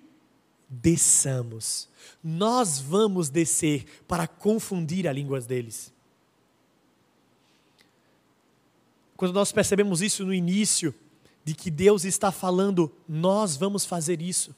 desçamos. 0.68 1.88
Nós 2.22 2.78
vamos 2.78 3.28
descer 3.28 3.84
para 4.06 4.26
confundir 4.26 5.06
a 5.06 5.12
língua 5.12 5.40
deles. 5.40 5.92
Quando 9.16 9.34
nós 9.34 9.52
percebemos 9.52 10.02
isso 10.02 10.24
no 10.24 10.34
início, 10.34 10.94
de 11.44 11.54
que 11.54 11.70
Deus 11.70 12.04
está 12.04 12.30
falando, 12.30 12.92
nós 13.08 13.56
vamos 13.56 13.84
fazer 13.84 14.22
isso. 14.22 14.54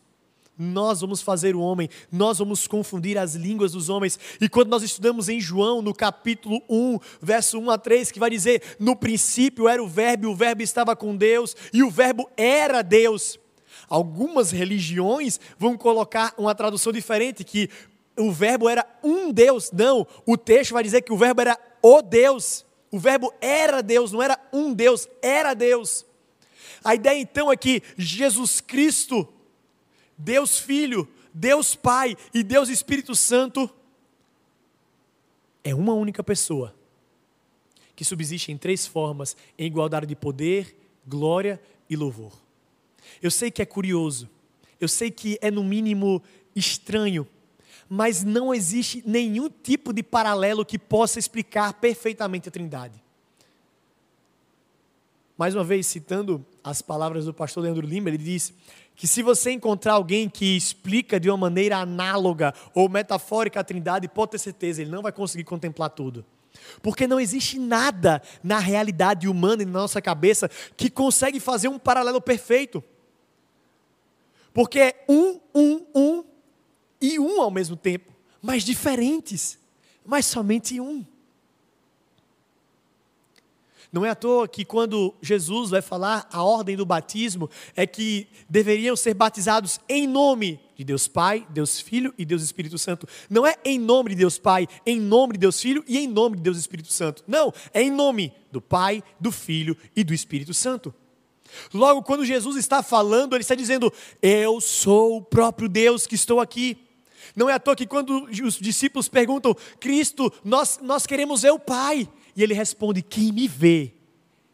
Nós 0.57 1.01
vamos 1.01 1.21
fazer 1.21 1.57
o 1.57 1.61
homem, 1.61 1.89
nós 2.13 2.39
vamos 2.39 2.69
confundir 2.69 3.19
as 3.19 3.35
línguas 3.35 3.73
dos 3.73 3.89
homens. 3.89 4.19
E 4.41 4.49
quando 4.49 4.69
nós 4.69 4.85
estudamos 4.85 5.29
em 5.29 5.41
João, 5.41 5.83
no 5.83 5.93
capítulo 5.93 6.63
1, 6.69 6.99
verso 7.21 7.59
1 7.59 7.71
a 7.71 7.79
3, 7.79 8.13
que 8.13 8.21
vai 8.21 8.31
dizer: 8.31 8.63
No 8.79 8.95
princípio 8.95 9.69
era 9.69 9.83
o 9.83 9.89
Verbo, 9.89 10.27
e 10.27 10.29
o 10.29 10.37
Verbo 10.37 10.63
estava 10.63 10.95
com 10.95 11.17
Deus, 11.17 11.57
e 11.73 11.83
o 11.83 11.91
Verbo 11.91 12.31
era 12.37 12.83
Deus. 12.83 13.37
Algumas 13.89 14.51
religiões 14.51 15.39
vão 15.59 15.77
colocar 15.77 16.35
uma 16.39 16.55
tradução 16.55 16.93
diferente, 16.93 17.45
que 17.45 17.69
o 18.17 18.31
verbo 18.31 18.69
era 18.69 18.87
um 19.03 19.33
Deus. 19.33 19.71
Não, 19.73 20.07
o 20.27 20.37
texto 20.37 20.73
vai 20.73 20.83
dizer 20.83 21.03
que 21.03 21.13
o 21.13 21.17
verbo 21.17 21.41
era 21.41 21.59
o 21.83 22.01
Deus. 22.03 22.65
O 22.91 22.99
verbo 22.99 23.33
era 23.41 23.83
Deus, 23.83 24.13
não 24.13 24.23
era 24.23 24.39
um 24.53 24.73
Deus, 24.73 25.09
era 25.21 25.53
Deus. 25.53 26.07
A 26.85 26.95
ideia 26.95 27.19
então 27.19 27.51
é 27.51 27.57
que 27.57 27.83
Jesus 27.97 28.61
Cristo, 28.61 29.27
Deus 30.17 30.59
Filho, 30.59 31.09
Deus 31.33 31.75
Pai 31.75 32.17
e 32.33 32.43
Deus 32.43 32.69
Espírito 32.69 33.15
Santo 33.15 33.69
é 35.65 35.75
uma 35.75 35.95
única 35.95 36.23
pessoa 36.23 36.75
que 37.97 38.05
subsiste 38.05 38.53
em 38.53 38.59
três 38.59 38.87
formas, 38.87 39.37
em 39.59 39.67
igualdade 39.67 40.07
de 40.07 40.15
poder, 40.15 40.77
glória 41.07 41.61
e 41.89 41.97
louvor. 41.97 42.44
Eu 43.23 43.31
sei 43.31 43.51
que 43.51 43.63
é 43.63 43.67
curioso, 43.67 44.29
eu 44.81 44.89
sei 44.89 45.11
que 45.11 45.39
é 45.41 45.51
no 45.51 45.65
mínimo 45.65 46.23
estranho, 46.55 47.27
mas 47.89 48.25
não 48.25 48.55
existe 48.55 49.03
nenhum 49.07 49.49
tipo 49.49 49.93
de 49.93 50.03
paralelo 50.03 50.65
que 50.65 50.79
possa 50.79 51.19
explicar 51.19 51.75
perfeitamente 51.75 52.49
a 52.49 52.53
Trindade. 52.53 53.03
Mais 55.37 55.55
uma 55.55 55.65
vez, 55.65 55.87
citando 55.87 56.45
as 56.63 56.81
palavras 56.81 57.25
do 57.25 57.35
pastor 57.35 57.65
Leandro 57.65 57.87
Lima, 57.87 58.09
ele 58.09 58.19
diz 58.19 58.55
que 58.95 59.09
se 59.09 59.23
você 59.23 59.51
encontrar 59.51 59.95
alguém 59.95 60.29
que 60.29 60.57
explica 60.57 61.19
de 61.19 61.29
uma 61.29 61.37
maneira 61.37 61.79
análoga 61.79 62.55
ou 62.73 62.89
metafórica 62.89 63.59
a 63.59 63.65
Trindade, 63.65 64.09
pode 64.09 64.33
ter 64.33 64.39
certeza, 64.39 64.81
ele 64.81 64.93
não 64.93 65.03
vai 65.03 65.11
conseguir 65.11 65.43
contemplar 65.45 65.91
tudo. 65.91 66.25
Porque 66.81 67.09
não 67.09 67.19
existe 67.19 67.59
nada 67.59 68.23
na 68.43 68.61
realidade 68.61 69.29
humana 69.29 69.63
e 69.63 69.67
na 69.67 69.73
nossa 69.73 70.01
cabeça 70.01 70.49
que 70.77 70.89
consegue 70.89 71.41
fazer 71.41 71.67
um 71.67 71.81
paralelo 71.81 72.21
perfeito. 72.21 72.83
Porque 74.55 74.79
é 74.79 75.05
um, 75.09 75.41
um, 75.53 75.87
um 75.95 76.25
e 77.01 77.19
um 77.19 77.43
ao 77.43 77.51
mesmo 77.51 77.77
tempo, 77.77 78.13
mas 78.41 78.63
diferentes, 78.63 79.59
mas 80.07 80.25
somente 80.25 80.81
um. 80.81 81.05
Não 83.93 84.05
é 84.05 84.11
à 84.11 84.15
toa 84.15 84.49
que 84.49 84.65
quando 84.65 85.15
Jesus 85.21 85.71
vai 85.71 85.83
falar 85.83 86.29
a 86.33 86.43
ordem 86.43 86.77
do 86.77 86.87
batismo 86.87 87.49
é 87.77 87.87
que 87.87 88.27
deveriam 88.49 88.97
ser 88.97 89.15
batizados 89.15 89.79
em 89.89 90.07
nome 90.07 90.59
de 90.77 90.83
Deus 90.83 91.07
Pai, 91.07 91.47
Deus 91.51 91.79
Filho 91.81 92.13
e 92.19 92.25
Deus 92.25 92.43
Espírito 92.43 92.77
Santo. 92.79 93.09
Não 93.31 93.47
é 93.47 93.57
em 93.65 93.79
nome 93.79 94.11
de 94.11 94.17
Deus 94.17 94.39
Pai, 94.39 94.67
em 94.85 95.01
nome 95.01 95.35
de 95.35 95.41
Deus 95.41 95.61
Filho 95.61 95.85
e 95.87 95.99
em 95.99 96.09
nome 96.09 96.37
de 96.37 96.43
Deus 96.43 96.57
Espírito 96.57 96.93
Santo. 96.93 97.23
Não, 97.27 97.53
é 97.73 97.83
em 97.83 97.91
nome 97.91 98.33
do 98.51 98.61
Pai, 98.61 99.03
do 99.21 99.31
Filho 99.31 99.77
e 99.95 100.03
do 100.03 100.13
Espírito 100.13 100.53
Santo. 100.53 100.93
Logo, 101.73 102.03
quando 102.03 102.25
Jesus 102.25 102.57
está 102.57 102.83
falando, 102.83 103.35
ele 103.35 103.43
está 103.43 103.55
dizendo: 103.55 103.93
Eu 104.21 104.61
sou 104.61 105.19
o 105.19 105.23
próprio 105.23 105.69
Deus 105.69 106.07
que 106.07 106.15
estou 106.15 106.41
aqui. 106.41 106.79
Não 107.35 107.49
é 107.51 107.55
à 107.55 107.59
toa 107.59 107.75
que 107.75 107.87
quando 107.87 108.25
os 108.25 108.59
discípulos 108.59 109.09
perguntam, 109.09 109.57
Cristo, 109.81 110.33
nós, 110.45 110.79
nós 110.83 111.07
queremos 111.07 111.43
ver 111.43 111.53
o 111.53 111.59
Pai. 111.59 112.09
E 112.37 112.43
ele 112.43 112.55
responde: 112.55 113.03
Quem 113.03 113.33
me 113.33 113.49
vê, 113.49 113.93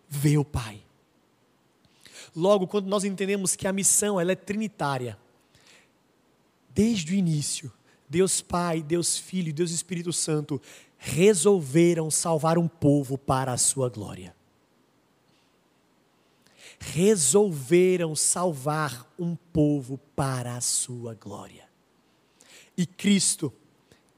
vê 0.08 0.38
o 0.38 0.44
Pai. 0.44 0.80
Logo, 2.34 2.66
quando 2.66 2.86
nós 2.86 3.04
entendemos 3.04 3.56
que 3.56 3.66
a 3.66 3.72
missão 3.72 4.20
ela 4.20 4.32
é 4.32 4.36
trinitária, 4.36 5.18
desde 6.68 7.12
o 7.12 7.16
início, 7.16 7.72
Deus 8.08 8.40
Pai, 8.40 8.82
Deus 8.82 9.18
Filho 9.18 9.48
e 9.48 9.52
Deus 9.52 9.70
Espírito 9.70 10.12
Santo 10.12 10.60
resolveram 10.96 12.10
salvar 12.10 12.58
um 12.58 12.68
povo 12.68 13.16
para 13.16 13.52
a 13.52 13.58
sua 13.58 13.88
glória. 13.88 14.34
Resolveram 16.80 18.16
salvar 18.16 19.06
um 19.18 19.36
povo 19.36 19.98
para 20.16 20.56
a 20.56 20.60
sua 20.60 21.14
glória. 21.14 21.68
E 22.76 22.86
Cristo, 22.86 23.52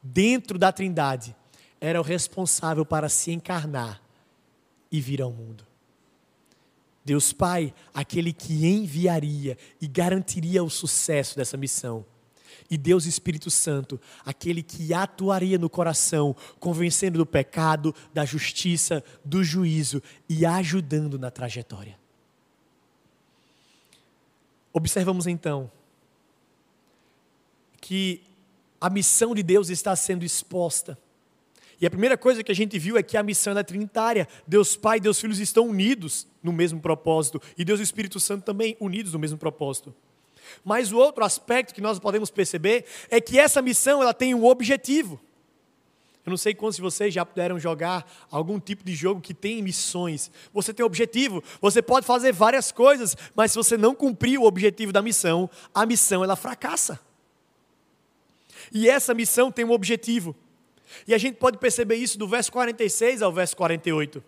dentro 0.01 0.57
da 0.59 0.71
Trindade, 0.71 1.35
era 1.81 2.01
o 2.01 2.05
responsável 2.05 2.87
para 2.87 3.09
se 3.09 3.33
encarnar 3.33 4.01
e 4.91 5.01
vir 5.01 5.21
ao 5.21 5.33
mundo. 5.33 5.67
Deus 7.05 7.33
Pai, 7.33 7.75
aquele 7.93 8.33
que 8.33 8.65
enviaria 8.65 9.59
e 9.81 9.89
garantiria 9.89 10.63
o 10.63 10.71
sucesso 10.71 11.37
dessa 11.37 11.57
missão. 11.57 12.07
E 12.71 12.79
Deus 12.79 13.05
Espírito 13.05 13.51
Santo, 13.51 14.01
aquele 14.25 14.63
que 14.63 14.95
atuaria 14.95 15.59
no 15.59 15.69
coração, 15.69 16.37
convencendo 16.61 17.19
do 17.19 17.27
pecado, 17.27 17.93
da 18.15 18.25
justiça, 18.25 19.03
do 19.25 19.43
juízo 19.43 20.01
e 20.29 20.47
ajudando 20.47 21.19
na 21.19 21.31
trajetória. 21.31 22.02
Observamos 24.73 25.27
então 25.27 25.71
que 27.81 28.23
a 28.81 28.89
missão 28.89 29.35
de 29.35 29.43
Deus 29.43 29.69
está 29.69 29.95
sendo 29.95 30.25
exposta. 30.25 30.99
E 31.81 31.87
a 31.87 31.91
primeira 31.91 32.17
coisa 32.17 32.45
que 32.45 32.53
a 32.53 32.55
gente 32.55 32.79
viu 32.79 32.97
é 32.97 33.03
que 33.03 33.17
a 33.17 33.23
missão 33.23 33.59
é 33.59 33.63
trinitária. 33.63 34.29
Deus 34.47 34.77
Pai 34.77 34.99
e 34.99 35.01
Deus 35.01 35.21
Filhos 35.21 35.41
estão 35.41 35.69
unidos 35.69 36.29
no 36.43 36.53
mesmo 36.53 36.81
propósito. 36.81 37.43
E 37.59 37.65
Deus 37.65 37.81
e 37.81 37.83
Espírito 37.83 38.21
Santo 38.21 38.45
também 38.45 38.77
unidos 38.79 39.13
no 39.13 39.19
mesmo 39.19 39.37
propósito. 39.37 39.95
Mas 40.65 40.93
o 40.93 40.97
outro 40.97 41.25
aspecto 41.25 41.75
que 41.75 41.81
nós 41.81 41.99
podemos 41.99 42.31
perceber 42.31 42.85
é 43.11 43.21
que 43.21 43.39
essa 43.39 43.61
missão 43.61 44.01
ela 44.01 44.15
tem 44.15 44.35
um 44.35 44.45
objetivo. 44.45 45.21
Eu 46.25 46.31
não 46.31 46.37
sei 46.37 46.55
quantos 46.55 46.77
de 46.77 46.83
vocês 46.83 47.13
já 47.13 47.27
puderam 47.27 47.59
jogar 47.59 48.07
algum 48.31 48.61
tipo 48.61 48.85
de 48.85 48.95
jogo 48.95 49.21
que 49.21 49.35
tem 49.35 49.61
missões. 49.61 50.31
Você 50.53 50.73
tem 50.73 50.87
objetivo, 50.87 51.43
você 51.61 51.83
pode 51.83 52.07
fazer 52.07 52.33
várias 52.33 52.71
coisas, 52.71 53.17
mas 53.35 53.51
se 53.51 53.59
você 53.59 53.77
não 53.77 53.95
cumprir 53.95 54.39
o 54.39 54.45
objetivo 54.45 54.93
da 54.93 55.03
missão, 55.03 55.51
a 55.75 55.85
missão 55.85 56.23
ela 56.23 56.37
fracassa. 56.37 57.01
E 58.73 58.89
essa 58.89 59.13
missão 59.13 59.51
tem 59.51 59.65
um 59.65 59.73
objetivo. 59.73 60.37
E 61.09 61.15
a 61.15 61.19
gente 61.19 61.37
pode 61.37 61.59
perceber 61.59 61.97
isso 61.97 62.17
do 62.19 62.29
verso 62.29 62.53
46 62.53 63.23
ao 63.23 63.33
verso 63.33 63.57
48. 63.57 64.23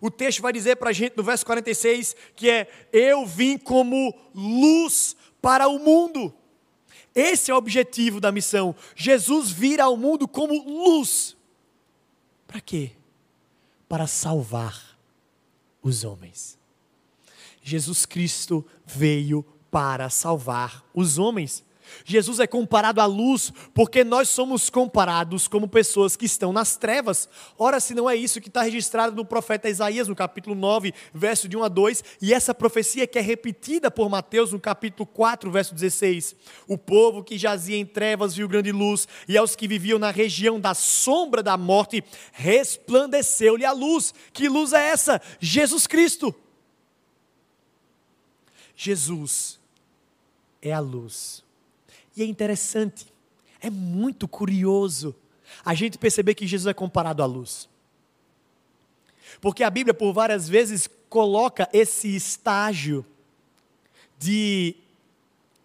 O 0.00 0.10
texto 0.10 0.40
vai 0.40 0.52
dizer 0.52 0.76
para 0.76 0.90
a 0.90 0.92
gente 0.92 1.16
no 1.16 1.24
verso 1.24 1.44
46 1.44 2.14
que 2.36 2.48
é: 2.48 2.68
Eu 2.92 3.26
vim 3.26 3.58
como 3.58 4.14
luz 4.34 5.16
para 5.42 5.66
o 5.66 5.78
mundo. 5.78 6.32
Esse 7.18 7.50
é 7.50 7.54
o 7.54 7.56
objetivo 7.56 8.20
da 8.20 8.30
missão. 8.30 8.76
Jesus 8.94 9.50
vir 9.50 9.80
ao 9.80 9.96
mundo 9.96 10.28
como 10.28 10.54
luz. 10.62 11.36
Para 12.46 12.60
quê? 12.60 12.92
Para 13.88 14.06
salvar 14.06 14.96
os 15.82 16.04
homens. 16.04 16.56
Jesus 17.60 18.06
Cristo 18.06 18.64
veio 18.86 19.44
para 19.68 20.08
salvar 20.08 20.84
os 20.94 21.18
homens. 21.18 21.64
Jesus 22.04 22.40
é 22.40 22.46
comparado 22.46 23.00
à 23.00 23.06
luz 23.06 23.52
porque 23.74 24.04
nós 24.04 24.28
somos 24.28 24.70
comparados 24.70 25.48
como 25.48 25.68
pessoas 25.68 26.16
que 26.16 26.26
estão 26.26 26.52
nas 26.52 26.76
trevas. 26.76 27.28
Ora, 27.58 27.80
se 27.80 27.94
não 27.94 28.08
é 28.08 28.16
isso 28.16 28.40
que 28.40 28.48
está 28.48 28.62
registrado 28.62 29.14
no 29.14 29.24
profeta 29.24 29.68
Isaías, 29.68 30.08
no 30.08 30.16
capítulo 30.16 30.54
9, 30.54 30.92
verso 31.12 31.48
de 31.48 31.56
1 31.56 31.64
a 31.64 31.68
2, 31.68 32.04
e 32.22 32.32
essa 32.32 32.54
profecia 32.54 33.06
que 33.06 33.18
é 33.18 33.22
repetida 33.22 33.90
por 33.90 34.08
Mateus 34.08 34.52
no 34.52 34.60
capítulo 34.60 35.06
4, 35.06 35.50
verso 35.50 35.74
16. 35.74 36.36
O 36.66 36.76
povo 36.76 37.22
que 37.22 37.38
jazia 37.38 37.76
em 37.76 37.86
trevas 37.86 38.34
viu 38.34 38.48
grande 38.48 38.72
luz, 38.72 39.06
e 39.26 39.36
aos 39.36 39.56
que 39.56 39.68
viviam 39.68 39.98
na 39.98 40.10
região 40.10 40.60
da 40.60 40.74
sombra 40.74 41.42
da 41.42 41.56
morte, 41.56 42.02
resplandeceu-lhe 42.32 43.64
a 43.64 43.72
luz. 43.72 44.14
Que 44.32 44.48
luz 44.48 44.72
é 44.72 44.88
essa? 44.88 45.20
Jesus 45.40 45.86
Cristo. 45.86 46.34
Jesus 48.76 49.58
é 50.62 50.72
a 50.72 50.78
luz 50.78 51.47
e 52.18 52.22
é 52.22 52.26
interessante, 52.26 53.06
é 53.60 53.70
muito 53.70 54.26
curioso 54.26 55.14
a 55.64 55.72
gente 55.72 55.96
perceber 55.96 56.34
que 56.34 56.48
Jesus 56.48 56.66
é 56.68 56.74
comparado 56.74 57.22
à 57.22 57.26
luz. 57.26 57.68
Porque 59.40 59.62
a 59.62 59.70
Bíblia, 59.70 59.94
por 59.94 60.12
várias 60.12 60.48
vezes, 60.48 60.90
coloca 61.08 61.68
esse 61.72 62.14
estágio 62.16 63.06
de 64.18 64.74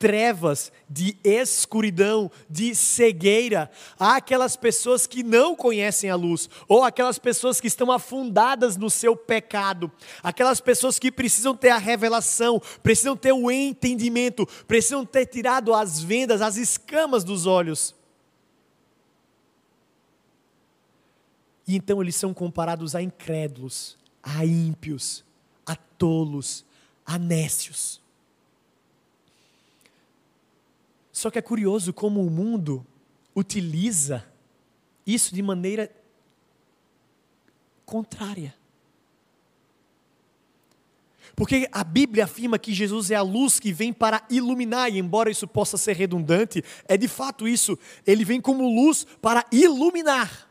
trevas, 0.04 0.70
de 0.90 1.16
escuridão, 1.24 2.30
de 2.50 2.76
cegueira. 2.76 3.72
Há 3.98 4.18
aquelas 4.18 4.58
pessoas 4.58 5.08
que 5.08 5.24
não 5.24 5.56
conhecem 5.56 6.10
a 6.10 6.16
luz, 6.18 6.50
ou 6.68 6.84
aquelas 6.84 7.18
pessoas 7.18 7.62
que 7.62 7.68
estão 7.68 7.90
afundadas 7.90 8.76
no 8.76 8.90
seu 8.90 9.16
pecado, 9.16 9.90
aquelas 10.22 10.60
pessoas 10.60 11.00
que 11.00 11.10
precisam 11.10 11.56
ter 11.56 11.70
a 11.70 11.78
revelação, 11.78 12.62
precisam 12.84 13.16
ter 13.16 13.32
o 13.32 13.50
entendimento, 13.50 14.46
precisam 14.68 15.06
ter 15.06 15.26
tirado 15.26 15.74
as 15.74 16.04
vendas, 16.04 16.42
as 16.42 16.58
escamas 16.58 17.24
dos 17.24 17.46
olhos. 17.46 17.96
E 21.66 21.78
então 21.78 22.02
eles 22.02 22.18
são 22.18 22.34
comparados 22.34 22.94
a 22.94 23.02
incrédulos, 23.02 23.98
a 24.22 24.46
ímpios, 24.46 25.24
a 25.66 25.78
tolos, 25.78 26.66
a 27.06 27.18
nécios. 27.18 28.03
Só 31.24 31.32
que 31.32 31.40
é 31.40 31.42
curioso 31.42 31.94
como 31.94 32.22
o 32.22 32.30
mundo 32.30 32.86
utiliza 33.34 34.26
isso 35.08 35.34
de 35.34 35.42
maneira 35.42 35.90
contrária. 37.86 38.54
Porque 41.34 41.70
a 41.72 41.82
Bíblia 41.82 42.26
afirma 42.26 42.60
que 42.60 42.74
Jesus 42.74 43.10
é 43.10 43.16
a 43.16 43.22
luz 43.22 43.58
que 43.58 43.72
vem 43.72 43.94
para 43.94 44.22
iluminar, 44.30 44.92
e 44.92 45.00
embora 45.00 45.32
isso 45.32 45.48
possa 45.48 45.78
ser 45.78 45.96
redundante, 45.96 46.62
é 46.90 46.98
de 46.98 47.08
fato 47.08 47.48
isso, 47.48 47.80
ele 48.06 48.26
vem 48.26 48.42
como 48.42 48.68
luz 48.68 49.08
para 49.22 49.46
iluminar. 49.50 50.50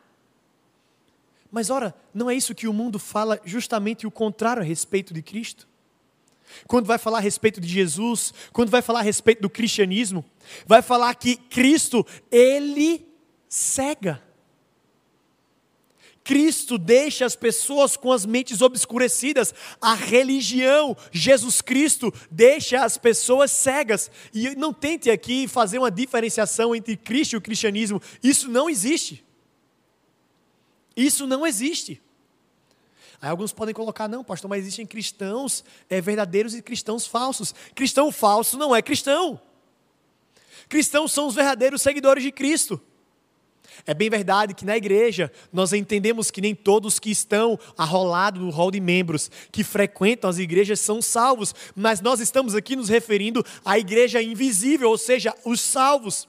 Mas 1.51 1.69
ora, 1.69 1.95
não 2.15 2.31
é 2.31 2.35
isso 2.35 2.55
que 2.55 2.67
o 2.67 2.73
mundo 2.73 2.99
fala 2.99 3.39
justamente 3.45 4.07
o 4.07 4.11
contrário 4.11 4.63
a 4.63 4.65
respeito 4.65 5.13
de 5.13 5.21
Cristo? 5.21 5.69
Quando 6.67 6.87
vai 6.87 6.99
falar 6.99 7.19
a 7.19 7.21
respeito 7.23 7.61
de 7.61 7.69
Jesus, 7.69 8.33
quando 8.53 8.71
vai 8.71 8.83
falar 8.83 9.01
a 9.01 9.03
respeito 9.03 9.43
do 9.43 9.51
cristianismo, 9.51 10.25
vai 10.67 10.83
falar 10.83 11.15
que 11.15 11.37
Cristo, 11.37 12.07
ele 12.31 13.07
cega. 13.49 14.23
Cristo 16.25 16.79
deixa 16.79 17.25
as 17.27 17.35
pessoas 17.35 17.97
com 17.97 18.13
as 18.13 18.25
mentes 18.25 18.63
obscurecidas. 18.63 19.55
A 19.81 19.95
religião, 19.95 20.97
Jesus 21.11 21.61
Cristo, 21.61 22.13
deixa 22.31 22.85
as 22.85 22.97
pessoas 22.97 23.51
cegas. 23.51 24.11
E 24.33 24.55
não 24.55 24.73
tente 24.73 25.11
aqui 25.11 25.49
fazer 25.49 25.79
uma 25.79 25.91
diferenciação 25.91 26.75
entre 26.75 26.97
Cristo 26.97 27.33
e 27.33 27.37
o 27.37 27.41
cristianismo. 27.41 28.01
Isso 28.23 28.49
não 28.49 28.69
existe. 28.69 29.25
Isso 30.97 31.27
não 31.27 31.47
existe. 31.47 32.02
Aí 33.23 33.31
alguns 33.31 33.53
podem 33.53 33.73
colocar, 33.73 34.09
não, 34.09 34.25
pastor, 34.25 34.51
mas 34.51 34.63
existem 34.63 34.85
cristãos 34.85 35.65
é, 35.89 36.01
verdadeiros 36.01 36.57
e 36.57 36.61
cristãos 36.61 37.07
falsos. 37.07 37.55
Cristão 37.73 38.11
falso 38.11 38.59
não 38.59 38.75
é 38.75 38.83
cristão. 38.83 39.41
Cristãos 40.69 41.13
são 41.13 41.29
os 41.29 41.37
verdadeiros 41.37 41.81
seguidores 41.83 42.25
de 42.25 42.33
Cristo. 42.33 42.81
É 43.87 43.95
bem 43.95 44.11
verdade 44.11 44.55
que 44.55 44.65
na 44.65 44.77
igreja 44.77 45.31
nós 45.53 45.73
entendemos 45.73 46.33
que 46.33 46.41
nem 46.41 46.53
todos 46.53 46.99
que 46.99 47.13
estão 47.13 47.57
arrolados 47.79 48.43
no 48.43 48.51
hall 48.51 48.73
de 48.73 48.81
membros, 48.81 49.31
que 49.53 49.63
frequentam 49.63 50.29
as 50.29 50.39
igrejas, 50.39 50.81
são 50.81 51.01
salvos, 51.01 51.55
mas 51.77 52.01
nós 52.01 52.19
estamos 52.19 52.57
aqui 52.57 52.75
nos 52.75 52.89
referindo 52.89 53.45
à 53.65 53.79
igreja 53.79 54.21
invisível, 54.21 54.91
ou 54.91 54.99
seja, 54.99 55.33
os 55.45 55.61
salvos 55.61 56.29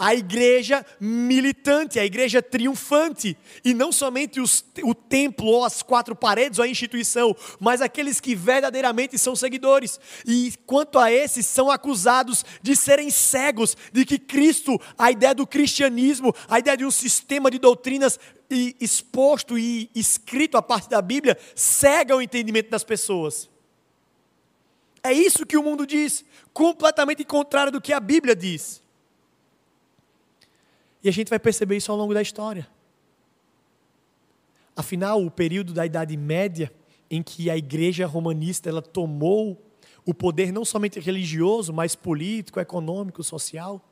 a 0.00 0.14
igreja 0.14 0.84
militante, 0.98 2.00
a 2.00 2.04
igreja 2.06 2.40
triunfante, 2.40 3.36
e 3.62 3.74
não 3.74 3.92
somente 3.92 4.40
os, 4.40 4.64
o 4.82 4.94
templo 4.94 5.46
ou 5.46 5.62
as 5.62 5.82
quatro 5.82 6.16
paredes 6.16 6.58
ou 6.58 6.64
a 6.64 6.68
instituição, 6.68 7.36
mas 7.60 7.82
aqueles 7.82 8.18
que 8.18 8.34
verdadeiramente 8.34 9.18
são 9.18 9.36
seguidores. 9.36 10.00
E 10.26 10.54
quanto 10.64 10.98
a 10.98 11.12
esses, 11.12 11.44
são 11.44 11.70
acusados 11.70 12.46
de 12.62 12.74
serem 12.74 13.10
cegos, 13.10 13.76
de 13.92 14.06
que 14.06 14.18
Cristo, 14.18 14.80
a 14.96 15.10
ideia 15.10 15.34
do 15.34 15.46
cristianismo, 15.46 16.34
a 16.48 16.58
ideia 16.58 16.78
de 16.78 16.86
um 16.86 16.90
sistema 16.90 17.50
de 17.50 17.58
doutrinas 17.58 18.18
exposto 18.80 19.58
e 19.58 19.90
escrito 19.94 20.56
a 20.56 20.62
parte 20.62 20.88
da 20.88 21.02
Bíblia, 21.02 21.36
cega 21.54 22.16
o 22.16 22.22
entendimento 22.22 22.70
das 22.70 22.82
pessoas. 22.82 23.50
É 25.02 25.12
isso 25.12 25.44
que 25.44 25.58
o 25.58 25.62
mundo 25.62 25.86
diz, 25.86 26.24
completamente 26.54 27.22
contrário 27.22 27.70
do 27.70 27.82
que 27.82 27.92
a 27.92 28.00
Bíblia 28.00 28.34
diz. 28.34 28.82
E 31.02 31.08
a 31.08 31.12
gente 31.12 31.28
vai 31.28 31.38
perceber 31.38 31.76
isso 31.76 31.90
ao 31.90 31.98
longo 31.98 32.14
da 32.14 32.22
história. 32.22 32.68
Afinal, 34.76 35.24
o 35.24 35.30
período 35.30 35.72
da 35.72 35.84
Idade 35.84 36.16
Média, 36.16 36.72
em 37.10 37.22
que 37.22 37.50
a 37.50 37.56
igreja 37.56 38.06
romanista 38.06 38.68
ela 38.68 38.82
tomou 38.82 39.60
o 40.06 40.14
poder 40.14 40.52
não 40.52 40.64
somente 40.64 40.98
religioso, 40.98 41.72
mas 41.72 41.94
político, 41.94 42.60
econômico, 42.60 43.22
social, 43.22 43.82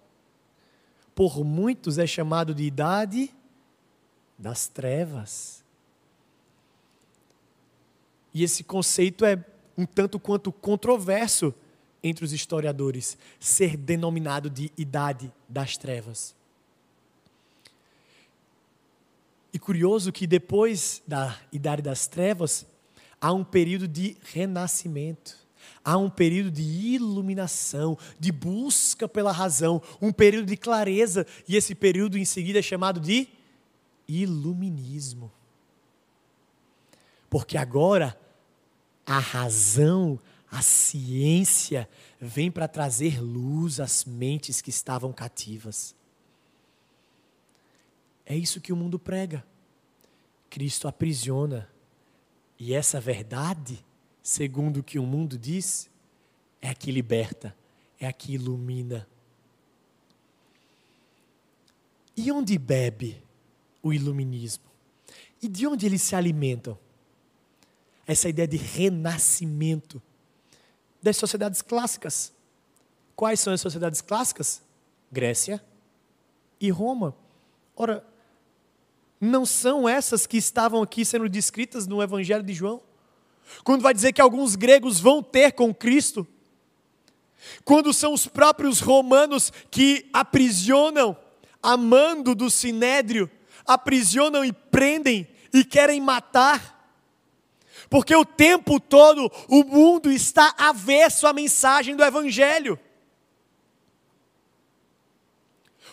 por 1.15 1.45
muitos 1.45 1.99
é 1.99 2.07
chamado 2.07 2.55
de 2.55 2.65
Idade 2.65 3.35
das 4.39 4.69
Trevas. 4.69 5.65
E 8.33 8.45
esse 8.45 8.63
conceito 8.63 9.25
é 9.25 9.45
um 9.77 9.85
tanto 9.85 10.19
quanto 10.21 10.53
controverso 10.53 11.53
entre 12.03 12.25
os 12.25 12.33
historiadores 12.33 13.19
ser 13.41 13.77
denominado 13.77 14.49
de 14.49 14.71
Idade 14.77 15.33
das 15.49 15.77
Trevas. 15.77 16.38
E 19.53 19.59
curioso 19.59 20.13
que 20.13 20.27
depois 20.27 21.03
da 21.07 21.37
Idade 21.51 21.83
das 21.83 22.07
Trevas, 22.07 22.67
há 23.21 23.33
um 23.33 23.45
período 23.45 23.89
de 23.89 24.17
renascimento, 24.33 25.37
há 25.85 25.97
um 25.97 26.11
período 26.11 26.51
de 26.51 26.63
iluminação, 26.63 27.97
de 28.19 28.31
busca 28.31 29.09
pela 29.09 29.33
razão, 29.33 29.81
um 30.01 30.13
período 30.13 30.47
de 30.47 30.57
clareza, 30.57 31.27
e 31.49 31.57
esse 31.57 31.75
período 31.75 32.19
em 32.19 32.25
seguida 32.25 32.59
é 32.59 32.63
chamado 32.63 33.01
de 33.01 33.29
iluminismo. 34.07 35.33
Porque 37.31 37.57
agora 37.57 38.19
a 39.07 39.19
razão, 39.19 40.21
a 40.51 40.61
ciência 40.61 41.89
vem 42.21 42.51
para 42.51 42.69
trazer 42.69 43.21
luz 43.21 43.81
às 43.81 44.05
mentes 44.05 44.61
que 44.61 44.71
estavam 44.71 45.13
cativas. 45.13 45.95
É 48.31 48.37
isso 48.37 48.61
que 48.61 48.75
o 48.75 48.77
mundo 48.77 48.99
prega. 48.99 49.43
Cristo 50.51 50.87
aprisiona. 50.87 51.67
E 52.59 52.75
essa 52.75 53.01
verdade, 53.01 53.83
segundo 54.23 54.81
o 54.81 54.83
que 54.83 54.99
o 54.99 55.03
mundo 55.03 55.39
diz, 55.39 55.89
é 56.61 56.69
a 56.69 56.75
que 56.75 56.93
liberta, 56.93 57.57
é 57.99 58.07
a 58.07 58.13
que 58.13 58.35
ilumina. 58.35 59.09
E 62.15 62.31
onde 62.31 62.59
bebe 62.59 63.23
o 63.83 63.95
iluminismo? 63.95 64.65
E 65.41 65.49
de 65.49 65.67
onde 65.67 65.87
eles 65.87 66.03
se 66.03 66.15
alimentam? 66.15 66.79
Essa 68.07 68.29
ideia 68.29 68.47
de 68.49 68.59
renascimento 68.59 70.03
das 71.03 71.17
sociedades 71.17 71.63
clássicas. 71.63 72.31
Quais 73.17 73.41
são 73.41 73.55
as 73.55 73.61
sociedades 73.63 74.03
clássicas? 74.03 74.61
Grécia 75.11 75.65
e 76.61 76.71
Roma. 76.71 77.17
Ora, 77.75 78.05
não 79.21 79.45
são 79.45 79.89
essas 79.89 80.27
que 80.27 80.37
estavam 80.37 80.83
aqui 80.83 81.05
sendo 81.05 81.29
descritas 81.29 81.87
no 81.87 82.03
Evangelho 82.03 82.43
de 82.43 82.53
João? 82.53 82.81
Quando 83.65 83.83
vai 83.83 83.95
dizer 83.95 84.13
que 84.13 84.21
alguns 84.21 84.55
gregos 84.57 85.01
vão 85.01 85.23
ter 85.23 85.53
com 85.53 85.75
Cristo? 85.75 86.27
Quando 87.65 87.93
são 87.93 88.13
os 88.13 88.27
próprios 88.27 88.81
romanos 88.81 89.53
que 89.71 90.09
aprisionam, 90.13 91.17
amando 91.63 92.35
do 92.35 92.51
sinédrio, 92.51 93.31
aprisionam 93.67 94.45
e 94.45 94.53
prendem 94.53 95.27
e 95.53 95.65
querem 95.65 96.01
matar? 96.01 96.77
Porque 97.89 98.15
o 98.15 98.25
tempo 98.25 98.79
todo 98.79 99.31
o 99.49 99.65
mundo 99.65 100.11
está 100.11 100.55
avesso 100.59 101.27
à 101.27 101.33
mensagem 101.33 101.97
do 101.97 102.05
Evangelho. 102.05 102.79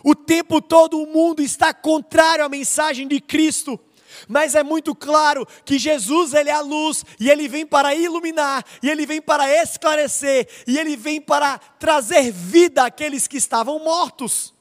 O 0.05 0.13
tempo 0.13 0.61
todo 0.61 1.01
o 1.01 1.07
mundo 1.07 1.41
está 1.41 1.73
contrário 1.73 2.45
à 2.45 2.47
mensagem 2.47 3.07
de 3.07 3.19
Cristo. 3.19 3.79
Mas 4.27 4.53
é 4.53 4.61
muito 4.61 4.93
claro 4.93 5.47
que 5.65 5.79
Jesus 5.79 6.35
ele 6.35 6.51
é 6.51 6.53
a 6.53 6.61
luz 6.61 7.03
e 7.19 7.27
ele 7.27 7.47
vem 7.47 7.65
para 7.65 7.95
iluminar, 7.95 8.63
e 8.83 8.89
ele 8.89 9.03
vem 9.03 9.19
para 9.19 9.49
esclarecer, 9.61 10.47
e 10.67 10.77
ele 10.77 10.95
vem 10.95 11.19
para 11.19 11.57
trazer 11.57 12.31
vida 12.31 12.85
àqueles 12.85 13.27
que 13.27 13.37
estavam 13.37 13.79
mortos. 13.79 14.53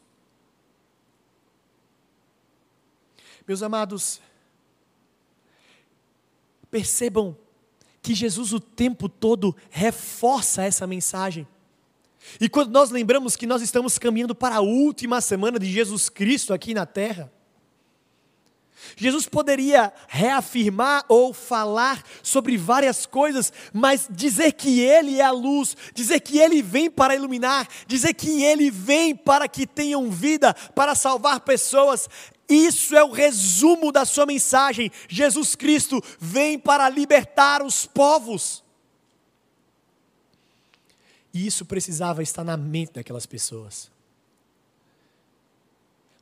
Meus 3.46 3.62
amados, 3.62 4.22
percebam 6.70 7.37
que 8.00 8.14
Jesus 8.14 8.54
o 8.54 8.61
tempo 8.61 9.11
todo 9.11 9.54
reforça 9.68 10.64
essa 10.64 10.87
mensagem. 10.87 11.46
E 12.40 12.48
quando 12.48 12.70
nós 12.70 12.90
lembramos 12.90 13.37
que 13.37 13.46
nós 13.46 13.62
estamos 13.62 13.98
caminhando 13.98 14.34
para 14.34 14.56
a 14.56 14.60
última 14.60 15.20
semana 15.20 15.58
de 15.58 15.70
Jesus 15.70 16.08
Cristo 16.08 16.52
aqui 16.52 16.74
na 16.74 16.87
terra, 16.87 17.32
Jesus 18.96 19.26
poderia 19.26 19.92
reafirmar 20.08 21.04
ou 21.08 21.32
falar 21.32 22.02
sobre 22.22 22.56
várias 22.56 23.06
coisas, 23.06 23.52
mas 23.72 24.06
dizer 24.10 24.52
que 24.52 24.80
Ele 24.80 25.20
é 25.20 25.24
a 25.24 25.30
luz, 25.30 25.76
dizer 25.94 26.20
que 26.20 26.38
Ele 26.38 26.62
vem 26.62 26.90
para 26.90 27.14
iluminar, 27.14 27.66
dizer 27.87 28.14
que 28.14 28.42
Ele 28.42 28.70
vem 28.70 29.14
para 29.14 29.48
que 29.48 29.66
tenham 29.66 30.10
vida, 30.10 30.54
para 30.74 30.94
salvar 30.94 31.40
pessoas, 31.40 32.08
isso 32.48 32.94
é 32.94 33.02
o 33.02 33.10
resumo 33.10 33.90
da 33.90 34.04
sua 34.04 34.26
mensagem. 34.26 34.90
Jesus 35.08 35.54
Cristo 35.54 36.02
vem 36.18 36.58
para 36.58 36.88
libertar 36.88 37.62
os 37.62 37.87
povos. 37.87 38.63
E 41.35 41.44
isso 41.44 41.64
precisava 41.64 42.23
estar 42.23 42.44
na 42.44 42.57
mente 42.57 42.92
daquelas 42.92 43.27
pessoas. 43.27 43.90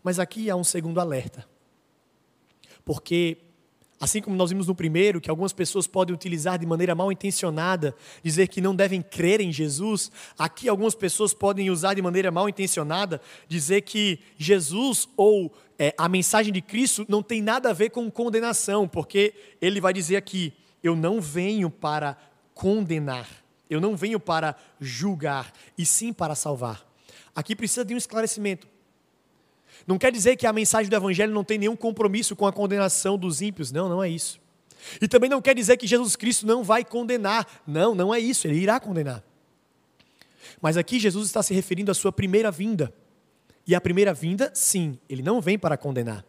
Mas 0.03 0.19
aqui 0.19 0.49
há 0.49 0.57
um 0.57 0.65
segundo 0.65 0.99
alerta. 0.99 1.47
Porque, 2.83 3.37
assim 4.01 4.23
como 4.23 4.35
nós 4.35 4.49
vimos 4.49 4.67
no 4.67 4.75
primeiro, 4.75 5.21
que 5.21 5.29
algumas 5.29 5.53
pessoas 5.53 5.87
podem 5.87 6.15
utilizar 6.15 6.59
de 6.59 6.65
maneira 6.65 6.95
mal 6.95 7.13
intencionada, 7.13 7.95
dizer 8.23 8.49
que 8.49 8.63
não 8.63 8.75
devem 8.75 9.03
crer 9.03 9.43
em 9.43 9.53
Jesus, 9.53 10.11
aqui 10.39 10.67
algumas 10.67 10.95
pessoas 10.95 11.35
podem 11.35 11.71
usar 11.71 11.93
de 11.93 12.01
maneira 12.01 12.31
mal 12.31 12.49
intencionada, 12.49 13.21
dizer 13.47 13.83
que 13.83 14.19
Jesus 14.39 15.07
ou 15.15 15.53
é, 15.79 15.95
a 15.99 16.09
mensagem 16.09 16.53
de 16.55 16.63
Cristo 16.63 17.05
não 17.07 17.23
tem 17.23 17.43
nada 17.43 17.69
a 17.69 17.75
ver 17.75 17.91
com 17.91 18.11
condenação, 18.11 18.89
porque 18.89 19.35
ele 19.61 19.79
vai 19.79 19.93
dizer 19.93 20.17
aqui: 20.17 20.55
eu 20.83 20.97
não 20.97 21.21
venho 21.21 21.71
para 21.71 22.17
condenar 22.55 23.42
eu 23.73 23.81
não 23.81 23.97
venho 23.97 24.21
para 24.21 24.55
julgar, 24.81 25.53
e 25.77 25.87
sim 25.87 26.13
para 26.13 26.35
salvar. 26.35 26.87
Aqui 27.35 27.57
precisa 27.57 27.85
de 27.85 27.95
um 27.95 27.97
esclarecimento. 27.97 28.69
Não 29.87 29.99
quer 29.99 30.13
dizer 30.13 30.37
que 30.37 30.47
a 30.47 30.53
mensagem 30.53 30.91
do 30.91 30.95
Evangelho 30.97 31.33
não 31.33 31.43
tem 31.43 31.59
nenhum 31.59 31.75
compromisso 31.75 32.37
com 32.37 32.47
a 32.47 32.53
condenação 32.53 33.17
dos 33.17 33.41
ímpios. 33.41 33.73
Não, 33.73 33.89
não 33.89 34.03
é 34.03 34.09
isso. 34.09 34.41
E 35.01 35.09
também 35.09 35.31
não 35.31 35.41
quer 35.41 35.55
dizer 35.55 35.77
que 35.77 35.87
Jesus 35.87 36.15
Cristo 36.17 36.47
não 36.47 36.63
vai 36.63 36.85
condenar. 36.85 37.47
Não, 37.67 37.95
não 37.95 38.15
é 38.15 38.21
isso. 38.21 38.47
Ele 38.47 38.59
irá 38.59 38.79
condenar. 38.79 39.25
Mas 40.61 40.77
aqui 40.77 41.01
Jesus 41.01 41.27
está 41.27 41.43
se 41.43 41.55
referindo 41.55 41.91
à 41.91 41.95
sua 41.95 42.13
primeira 42.13 42.51
vinda. 42.51 42.93
E 43.67 43.75
a 43.75 43.81
primeira 43.81 44.13
vinda, 44.13 44.51
sim, 44.55 44.99
ele 45.09 45.23
não 45.23 45.41
vem 45.41 45.59
para 45.59 45.77
condenar. 45.77 46.25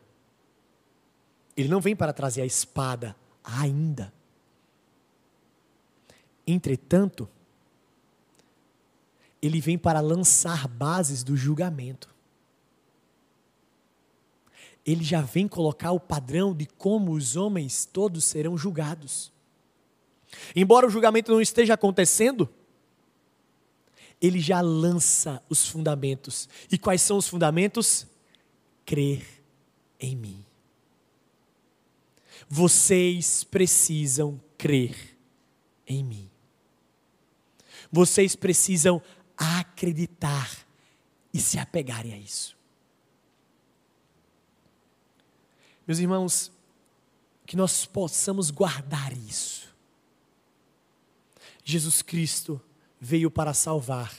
Ele 1.58 1.68
não 1.68 1.82
vem 1.82 1.96
para 1.96 2.14
trazer 2.14 2.42
a 2.42 2.46
espada 2.46 3.16
ainda. 3.44 4.14
Entretanto, 6.46 7.30
ele 9.42 9.60
vem 9.60 9.78
para 9.78 10.00
lançar 10.00 10.68
bases 10.68 11.24
do 11.24 11.36
julgamento. 11.36 12.14
Ele 14.86 15.04
já 15.04 15.22
vem 15.22 15.48
colocar 15.48 15.92
o 15.92 16.00
padrão 16.00 16.54
de 16.54 16.66
como 16.66 17.14
os 17.14 17.36
homens 17.36 17.86
todos 17.86 18.26
serão 18.26 18.58
julgados. 18.58 19.32
Embora 20.56 20.88
o 20.88 20.90
julgamento 20.90 21.32
não 21.32 21.42
esteja 21.42 21.74
acontecendo, 21.74 22.50
ele 24.22 24.40
já 24.40 24.62
lança 24.62 25.44
os 25.50 25.68
fundamentos. 25.68 26.48
E 26.72 26.78
quais 26.78 27.02
são 27.02 27.18
os 27.18 27.28
fundamentos? 27.28 28.08
Crer 28.86 29.26
em 30.00 30.16
mim. 30.16 30.46
Vocês 32.50 33.44
precisam 33.44 34.40
crer 34.58 35.18
em 35.88 36.04
mim. 36.04 36.33
Vocês 37.94 38.36
precisam 38.36 39.00
acreditar 39.38 40.50
e 41.32 41.40
se 41.40 41.60
apegarem 41.60 42.12
a 42.12 42.18
isso. 42.18 42.58
Meus 45.86 46.00
irmãos, 46.00 46.52
que 47.46 47.56
nós 47.56 47.86
possamos 47.86 48.50
guardar 48.50 49.16
isso. 49.16 49.72
Jesus 51.64 52.02
Cristo 52.02 52.60
veio 53.00 53.30
para 53.30 53.54
salvar, 53.54 54.12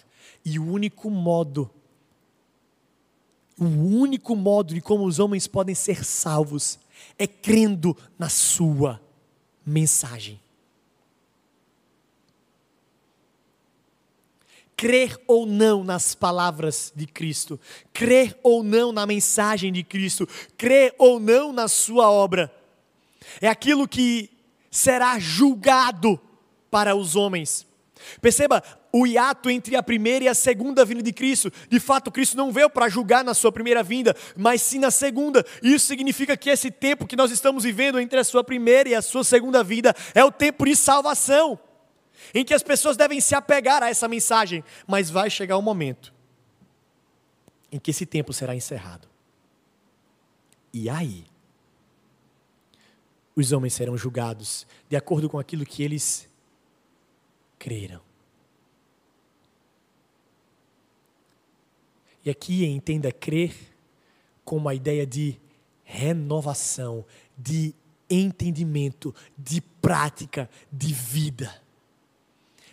e 0.44 0.56
o 0.56 0.64
único 0.64 1.10
modo, 1.10 1.68
o 3.58 3.64
único 3.64 4.36
modo 4.36 4.72
de 4.72 4.80
como 4.80 5.04
os 5.04 5.18
homens 5.18 5.48
podem 5.48 5.74
ser 5.74 6.04
salvos 6.04 6.78
é 7.18 7.26
crendo 7.26 7.96
na 8.16 8.28
Sua 8.28 9.00
mensagem. 9.66 10.43
Crer 14.84 15.18
ou 15.26 15.46
não 15.46 15.82
nas 15.82 16.14
palavras 16.14 16.92
de 16.94 17.06
Cristo, 17.06 17.58
crer 17.90 18.38
ou 18.42 18.62
não 18.62 18.92
na 18.92 19.06
mensagem 19.06 19.72
de 19.72 19.82
Cristo, 19.82 20.28
crer 20.58 20.94
ou 20.98 21.18
não 21.18 21.54
na 21.54 21.68
sua 21.68 22.10
obra. 22.10 22.54
É 23.40 23.48
aquilo 23.48 23.88
que 23.88 24.28
será 24.70 25.18
julgado 25.18 26.20
para 26.70 26.94
os 26.94 27.16
homens. 27.16 27.66
Perceba 28.20 28.62
o 28.92 29.06
hiato 29.06 29.48
entre 29.48 29.74
a 29.74 29.82
primeira 29.82 30.26
e 30.26 30.28
a 30.28 30.34
segunda 30.34 30.84
vinda 30.84 31.02
de 31.02 31.14
Cristo. 31.14 31.50
De 31.70 31.80
fato, 31.80 32.12
Cristo 32.12 32.36
não 32.36 32.52
veio 32.52 32.68
para 32.68 32.86
julgar 32.90 33.24
na 33.24 33.32
sua 33.32 33.50
primeira 33.50 33.82
vinda, 33.82 34.14
mas 34.36 34.60
sim 34.60 34.78
na 34.78 34.90
segunda. 34.90 35.46
Isso 35.62 35.86
significa 35.86 36.36
que 36.36 36.50
esse 36.50 36.70
tempo 36.70 37.06
que 37.06 37.16
nós 37.16 37.30
estamos 37.30 37.64
vivendo 37.64 37.98
entre 37.98 38.18
a 38.18 38.24
sua 38.24 38.44
primeira 38.44 38.90
e 38.90 38.94
a 38.94 39.00
sua 39.00 39.24
segunda 39.24 39.64
vida 39.64 39.96
é 40.14 40.22
o 40.22 40.30
tempo 40.30 40.66
de 40.66 40.76
salvação. 40.76 41.58
Em 42.32 42.44
que 42.44 42.54
as 42.54 42.62
pessoas 42.62 42.96
devem 42.96 43.20
se 43.20 43.34
apegar 43.34 43.82
a 43.82 43.88
essa 43.88 44.08
mensagem, 44.08 44.62
mas 44.86 45.10
vai 45.10 45.28
chegar 45.28 45.58
um 45.58 45.62
momento 45.62 46.14
em 47.70 47.78
que 47.78 47.90
esse 47.90 48.06
tempo 48.06 48.32
será 48.32 48.54
encerrado. 48.54 49.08
E 50.72 50.88
aí, 50.88 51.24
os 53.34 53.52
homens 53.52 53.74
serão 53.74 53.96
julgados 53.96 54.66
de 54.88 54.96
acordo 54.96 55.28
com 55.28 55.38
aquilo 55.38 55.66
que 55.66 55.82
eles 55.82 56.28
creram. 57.58 58.00
E 62.24 62.30
aqui 62.30 62.64
entenda 62.64 63.12
crer 63.12 63.54
como 64.44 64.68
a 64.68 64.74
ideia 64.74 65.06
de 65.06 65.38
renovação, 65.82 67.04
de 67.36 67.74
entendimento, 68.08 69.14
de 69.36 69.60
prática, 69.60 70.48
de 70.72 70.92
vida. 70.92 71.63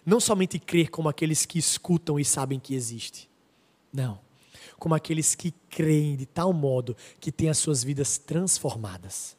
Não 0.05 0.19
somente 0.19 0.57
crer 0.57 0.89
como 0.89 1.09
aqueles 1.09 1.45
que 1.45 1.59
escutam 1.59 2.19
e 2.19 2.25
sabem 2.25 2.59
que 2.59 2.73
existe. 2.73 3.29
Não. 3.93 4.19
Como 4.79 4.95
aqueles 4.95 5.35
que 5.35 5.51
creem 5.69 6.15
de 6.15 6.25
tal 6.25 6.51
modo 6.51 6.95
que 7.19 7.31
têm 7.31 7.49
as 7.49 7.57
suas 7.57 7.83
vidas 7.83 8.17
transformadas. 8.17 9.37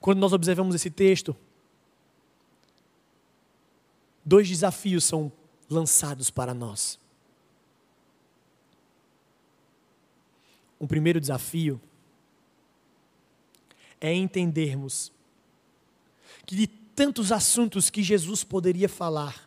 Quando 0.00 0.18
nós 0.18 0.32
observamos 0.32 0.74
esse 0.74 0.90
texto, 0.90 1.34
dois 4.24 4.48
desafios 4.48 5.04
são 5.04 5.32
lançados 5.68 6.30
para 6.30 6.52
nós. 6.52 6.98
O 10.78 10.86
primeiro 10.86 11.18
desafio 11.18 11.80
é 14.00 14.12
entendermos 14.12 15.10
que 16.44 16.54
de 16.54 16.66
tantos 16.96 17.30
assuntos 17.30 17.90
que 17.90 18.02
Jesus 18.02 18.42
poderia 18.42 18.88
falar, 18.88 19.46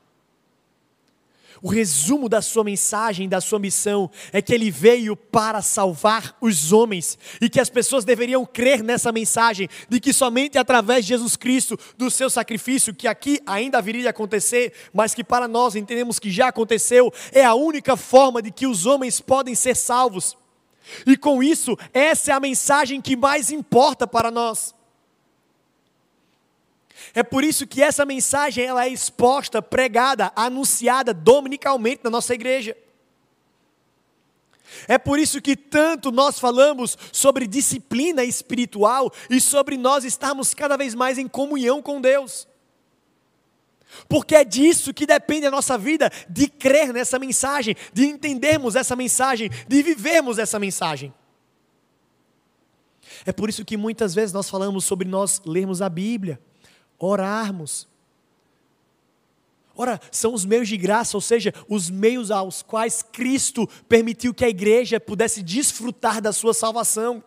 o 1.61 1.67
resumo 1.67 2.29
da 2.29 2.41
sua 2.41 2.63
mensagem, 2.63 3.27
da 3.27 3.41
sua 3.41 3.59
missão, 3.59 4.09
é 4.31 4.41
que 4.41 4.53
ele 4.53 4.71
veio 4.71 5.15
para 5.15 5.61
salvar 5.61 6.37
os 6.39 6.71
homens 6.71 7.17
e 7.41 7.49
que 7.49 7.59
as 7.59 7.69
pessoas 7.69 8.05
deveriam 8.05 8.45
crer 8.45 8.81
nessa 8.81 9.11
mensagem, 9.11 9.67
de 9.89 9.99
que 9.99 10.13
somente 10.13 10.57
através 10.57 11.03
de 11.03 11.09
Jesus 11.09 11.35
Cristo, 11.35 11.77
do 11.97 12.09
seu 12.09 12.29
sacrifício, 12.29 12.93
que 12.93 13.07
aqui 13.07 13.41
ainda 13.45 13.81
viria 13.81 14.07
a 14.07 14.11
acontecer, 14.11 14.71
mas 14.93 15.13
que 15.13 15.23
para 15.23 15.49
nós 15.49 15.75
entendemos 15.75 16.17
que 16.17 16.31
já 16.31 16.47
aconteceu, 16.47 17.11
é 17.31 17.43
a 17.43 17.55
única 17.55 17.97
forma 17.97 18.41
de 18.41 18.51
que 18.51 18.65
os 18.65 18.85
homens 18.85 19.19
podem 19.19 19.53
ser 19.53 19.75
salvos. 19.75 20.37
E 21.05 21.17
com 21.17 21.43
isso, 21.43 21.77
essa 21.93 22.31
é 22.31 22.33
a 22.33 22.39
mensagem 22.39 23.01
que 23.01 23.17
mais 23.17 23.51
importa 23.51 24.07
para 24.07 24.31
nós. 24.31 24.73
É 27.13 27.23
por 27.23 27.43
isso 27.43 27.65
que 27.65 27.81
essa 27.81 28.05
mensagem 28.05 28.65
ela 28.65 28.85
é 28.85 28.89
exposta, 28.89 29.61
pregada, 29.61 30.31
anunciada 30.35 31.13
dominicalmente 31.13 32.01
na 32.03 32.09
nossa 32.09 32.33
igreja. 32.33 32.75
É 34.87 34.97
por 34.97 35.19
isso 35.19 35.41
que 35.41 35.55
tanto 35.55 36.11
nós 36.11 36.39
falamos 36.39 36.97
sobre 37.11 37.47
disciplina 37.47 38.23
espiritual 38.23 39.11
e 39.29 39.41
sobre 39.41 39.77
nós 39.77 40.03
estarmos 40.03 40.53
cada 40.53 40.77
vez 40.77 40.93
mais 40.93 41.17
em 41.17 41.27
comunhão 41.27 41.81
com 41.81 41.99
Deus. 41.99 42.47
Porque 44.07 44.35
é 44.35 44.43
disso 44.43 44.93
que 44.93 45.05
depende 45.05 45.47
a 45.47 45.51
nossa 45.51 45.77
vida, 45.77 46.11
de 46.29 46.47
crer 46.47 46.93
nessa 46.93 47.17
mensagem, 47.17 47.75
de 47.91 48.05
entendermos 48.05 48.75
essa 48.75 48.95
mensagem, 48.95 49.49
de 49.67 49.81
vivermos 49.81 50.37
essa 50.37 50.59
mensagem. 50.59 51.13
É 53.25 53.31
por 53.31 53.49
isso 53.49 53.65
que 53.65 53.75
muitas 53.75 54.13
vezes 54.13 54.31
nós 54.31 54.49
falamos 54.49 54.85
sobre 54.85 55.07
nós 55.07 55.41
lermos 55.45 55.81
a 55.81 55.89
Bíblia, 55.89 56.39
orarmos. 56.99 57.87
Ora, 59.75 59.99
são 60.11 60.33
os 60.33 60.43
meios 60.43 60.67
de 60.67 60.75
graça, 60.75 61.15
ou 61.15 61.21
seja, 61.21 61.53
os 61.69 61.89
meios 61.89 62.31
aos 62.31 62.61
quais 62.61 63.01
Cristo 63.01 63.65
permitiu 63.87 64.33
que 64.33 64.43
a 64.43 64.49
igreja 64.49 64.99
pudesse 64.99 65.41
desfrutar 65.41 66.21
da 66.21 66.33
sua 66.33 66.53
salvação. 66.53 67.23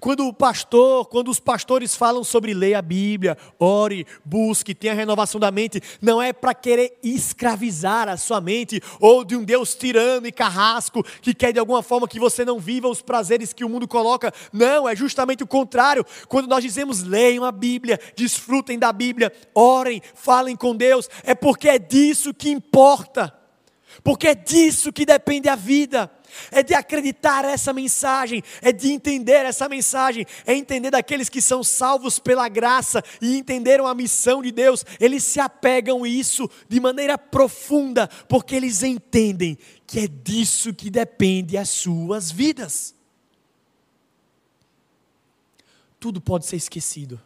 Quando 0.00 0.26
o 0.26 0.32
pastor, 0.32 1.06
quando 1.06 1.30
os 1.30 1.40
pastores 1.40 1.94
falam 1.94 2.24
sobre 2.24 2.54
ler 2.54 2.74
a 2.74 2.82
Bíblia, 2.82 3.36
ore, 3.58 4.06
busque, 4.24 4.74
tenha 4.74 4.94
renovação 4.94 5.40
da 5.40 5.50
mente, 5.50 5.80
não 6.00 6.20
é 6.20 6.32
para 6.32 6.54
querer 6.54 6.98
escravizar 7.02 8.08
a 8.08 8.16
sua 8.16 8.40
mente 8.40 8.80
ou 9.00 9.24
de 9.24 9.36
um 9.36 9.44
Deus 9.44 9.74
tirano 9.74 10.26
e 10.26 10.32
carrasco 10.32 11.02
que 11.20 11.34
quer 11.34 11.52
de 11.52 11.58
alguma 11.58 11.82
forma 11.82 12.08
que 12.08 12.20
você 12.20 12.44
não 12.44 12.58
viva 12.58 12.88
os 12.88 13.02
prazeres 13.02 13.52
que 13.52 13.64
o 13.64 13.68
mundo 13.68 13.88
coloca. 13.88 14.32
Não, 14.52 14.88
é 14.88 14.94
justamente 14.94 15.42
o 15.42 15.46
contrário. 15.46 16.04
Quando 16.28 16.48
nós 16.48 16.62
dizemos 16.62 17.02
leiam 17.02 17.44
a 17.44 17.52
Bíblia, 17.52 17.98
desfrutem 18.14 18.78
da 18.78 18.92
Bíblia, 18.92 19.32
orem, 19.54 20.02
falem 20.14 20.56
com 20.56 20.74
Deus, 20.74 21.08
é 21.24 21.34
porque 21.34 21.68
é 21.68 21.78
disso 21.78 22.34
que 22.34 22.50
importa. 22.50 23.32
Porque 24.02 24.28
é 24.28 24.34
disso 24.34 24.92
que 24.92 25.06
depende 25.06 25.48
a 25.48 25.56
vida 25.56 26.10
é 26.50 26.62
de 26.62 26.74
acreditar 26.74 27.44
essa 27.44 27.72
mensagem, 27.72 28.42
é 28.60 28.72
de 28.72 28.90
entender 28.90 29.44
essa 29.44 29.68
mensagem, 29.68 30.26
é 30.46 30.54
entender 30.54 30.90
daqueles 30.90 31.28
que 31.28 31.40
são 31.40 31.62
salvos 31.62 32.18
pela 32.18 32.48
graça 32.48 33.02
e 33.20 33.36
entenderam 33.36 33.86
a 33.86 33.94
missão 33.94 34.42
de 34.42 34.52
Deus, 34.52 34.84
eles 35.00 35.24
se 35.24 35.40
apegam 35.40 36.04
a 36.04 36.08
isso 36.08 36.48
de 36.68 36.80
maneira 36.80 37.16
profunda, 37.16 38.08
porque 38.28 38.54
eles 38.54 38.82
entendem 38.82 39.58
que 39.86 40.00
é 40.00 40.08
disso 40.08 40.74
que 40.74 40.90
depende 40.90 41.56
as 41.56 41.68
suas 41.68 42.30
vidas. 42.30 42.94
Tudo 45.98 46.20
pode 46.20 46.46
ser 46.46 46.56
esquecido, 46.56 47.20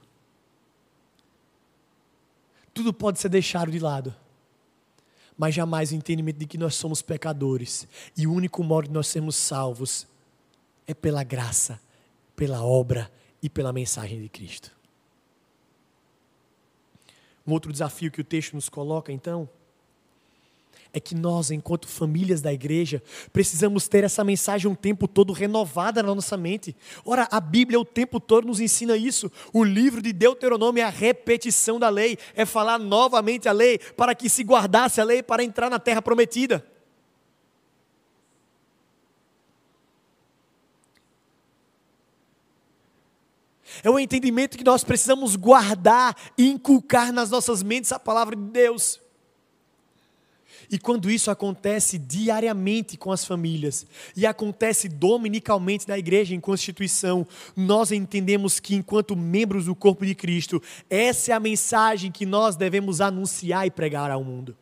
tudo 2.73 2.94
pode 2.94 3.18
ser 3.18 3.29
deixado 3.29 3.70
de 3.70 3.79
lado 3.79 4.14
mas 5.40 5.55
jamais 5.55 5.90
o 5.90 5.94
entendimento 5.94 6.37
de 6.37 6.44
que 6.44 6.59
nós 6.59 6.74
somos 6.74 7.00
pecadores 7.00 7.88
e 8.14 8.26
o 8.26 8.33
único 8.35 8.62
modo 8.62 8.88
de 8.88 8.92
nós 8.92 9.07
sermos 9.07 9.37
salvos 9.37 10.07
é 10.87 10.92
pela 10.92 11.24
graça, 11.24 11.81
pela 12.37 12.62
obra 12.62 13.11
e 13.42 13.48
pela 13.48 13.72
mensagem 13.72 14.20
de 14.20 14.29
Cristo. 14.29 14.70
Um 17.46 17.53
outro 17.53 17.72
desafio 17.72 18.11
que 18.11 18.20
o 18.20 18.24
texto 18.24 18.53
nos 18.53 18.68
coloca, 18.68 19.11
então, 19.11 19.48
é 20.92 21.00
que 21.00 21.14
nós, 21.14 21.50
enquanto 21.50 21.87
famílias 21.87 22.40
da 22.40 22.53
igreja, 22.53 23.03
precisamos 23.33 23.87
ter 23.87 24.05
essa 24.05 24.24
mensagem 24.24 24.70
o 24.70 24.76
tempo 24.76 25.07
todo 25.07 25.33
renovada 25.33 26.03
na 26.03 26.14
nossa 26.14 26.37
mente. 26.37 26.76
Ora, 27.05 27.29
a 27.31 27.40
Bíblia 27.40 27.79
o 27.79 27.85
tempo 27.85 28.18
todo 28.18 28.46
nos 28.46 28.61
ensina 28.61 28.96
isso. 28.96 29.31
O 29.53 29.62
livro 29.62 30.03
de 30.03 30.12
Deuteronômio 30.12 30.81
é 30.81 30.85
a 30.85 30.90
repetição 30.90 31.79
da 31.79 31.88
lei, 31.88 32.18
é 32.35 32.44
falar 32.44 32.79
novamente 32.79 33.48
a 33.48 33.53
lei, 33.53 33.79
para 33.79 34.14
que 34.14 34.29
se 34.29 34.42
guardasse 34.42 35.00
a 35.00 35.05
lei 35.05 35.22
para 35.22 35.44
entrar 35.44 35.70
na 35.70 35.79
terra 35.79 36.03
prometida. 36.03 36.64
É 43.83 43.88
o 43.88 43.98
entendimento 43.98 44.59
que 44.59 44.64
nós 44.64 44.83
precisamos 44.83 45.37
guardar 45.37 46.16
e 46.37 46.48
inculcar 46.48 47.12
nas 47.12 47.31
nossas 47.31 47.62
mentes 47.62 47.92
a 47.92 47.98
palavra 47.98 48.35
de 48.35 48.42
Deus. 48.42 49.00
E 50.70 50.78
quando 50.78 51.11
isso 51.11 51.33
acontece 51.33 51.98
diariamente 51.98 52.96
com 52.96 53.11
as 53.11 53.24
famílias 53.24 53.85
e 54.16 54.24
acontece 54.24 54.88
dominicalmente 54.88 55.88
na 55.88 55.98
igreja 55.98 56.33
em 56.33 56.38
constituição, 56.38 57.26
nós 57.56 57.90
entendemos 57.90 58.61
que, 58.61 58.76
enquanto 58.76 59.16
membros 59.16 59.64
do 59.64 59.74
corpo 59.74 60.06
de 60.06 60.14
Cristo, 60.14 60.62
essa 60.88 61.33
é 61.33 61.35
a 61.35 61.40
mensagem 61.40 62.12
que 62.12 62.24
nós 62.24 62.54
devemos 62.54 63.00
anunciar 63.00 63.66
e 63.66 63.70
pregar 63.70 64.12
ao 64.12 64.22
mundo. 64.22 64.56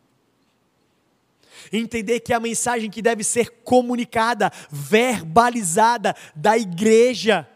Entender 1.70 2.20
que 2.20 2.32
é 2.32 2.36
a 2.36 2.40
mensagem 2.40 2.88
que 2.88 3.02
deve 3.02 3.22
ser 3.22 3.50
comunicada, 3.62 4.50
verbalizada 4.70 6.16
da 6.34 6.56
igreja, 6.56 7.46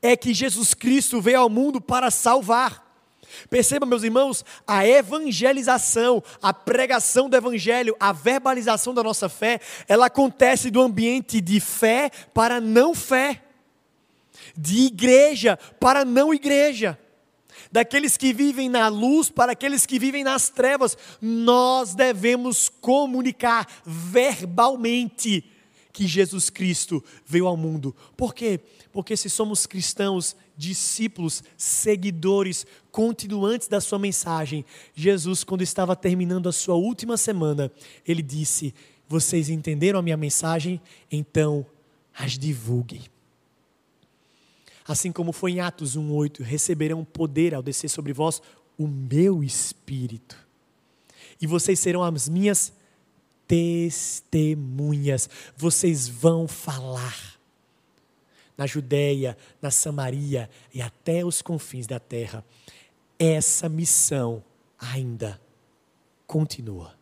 é 0.00 0.16
que 0.16 0.32
Jesus 0.32 0.72
Cristo 0.72 1.20
veio 1.20 1.40
ao 1.40 1.50
mundo 1.50 1.80
para 1.80 2.12
salvar. 2.12 2.81
Perceba, 3.48 3.86
meus 3.86 4.02
irmãos, 4.02 4.44
a 4.66 4.86
evangelização, 4.86 6.22
a 6.40 6.52
pregação 6.52 7.28
do 7.28 7.36
evangelho, 7.36 7.96
a 7.98 8.12
verbalização 8.12 8.94
da 8.94 9.02
nossa 9.02 9.28
fé, 9.28 9.60
ela 9.88 10.06
acontece 10.06 10.70
do 10.70 10.80
ambiente 10.80 11.40
de 11.40 11.60
fé 11.60 12.10
para 12.32 12.60
não 12.60 12.94
fé, 12.94 13.42
de 14.56 14.86
igreja 14.86 15.58
para 15.78 16.04
não 16.04 16.32
igreja, 16.32 16.98
daqueles 17.70 18.16
que 18.16 18.32
vivem 18.32 18.68
na 18.68 18.88
luz 18.88 19.30
para 19.30 19.52
aqueles 19.52 19.86
que 19.86 19.98
vivem 19.98 20.24
nas 20.24 20.48
trevas. 20.48 20.96
Nós 21.20 21.94
devemos 21.94 22.68
comunicar 22.68 23.66
verbalmente 23.84 25.44
que 25.92 26.06
Jesus 26.06 26.48
Cristo 26.48 27.04
veio 27.26 27.46
ao 27.46 27.56
mundo. 27.56 27.94
Por 28.16 28.34
quê? 28.34 28.60
Porque 28.92 29.16
se 29.16 29.28
somos 29.28 29.66
cristãos, 29.66 30.34
discípulos, 30.62 31.42
seguidores, 31.56 32.64
continuantes 32.92 33.66
da 33.66 33.80
sua 33.80 33.98
mensagem, 33.98 34.64
Jesus, 34.94 35.42
quando 35.42 35.62
estava 35.62 35.96
terminando 35.96 36.48
a 36.48 36.52
sua 36.52 36.76
última 36.76 37.16
semana, 37.16 37.70
ele 38.06 38.22
disse: 38.22 38.72
Vocês 39.08 39.48
entenderam 39.48 39.98
a 39.98 40.02
minha 40.02 40.16
mensagem? 40.16 40.80
Então 41.10 41.66
as 42.14 42.38
divulguem. 42.38 43.02
Assim 44.86 45.10
como 45.10 45.32
foi 45.32 45.52
em 45.52 45.60
Atos 45.60 45.96
1,8: 45.96 46.42
receberão 46.42 47.04
poder 47.04 47.54
ao 47.54 47.62
descer 47.62 47.90
sobre 47.90 48.12
vós 48.12 48.40
o 48.78 48.86
meu 48.86 49.42
espírito. 49.42 50.36
E 51.40 51.46
vocês 51.46 51.80
serão 51.80 52.04
as 52.04 52.28
minhas 52.28 52.72
testemunhas. 53.48 55.28
Vocês 55.56 56.06
vão 56.06 56.46
falar 56.46 57.41
na 58.62 58.66
Judéia, 58.66 59.36
na 59.60 59.72
Samaria 59.72 60.48
e 60.72 60.80
até 60.80 61.24
os 61.24 61.42
confins 61.42 61.84
da 61.84 61.98
terra. 61.98 62.44
Essa 63.18 63.68
missão 63.68 64.42
ainda 64.78 65.40
continua. 66.28 66.94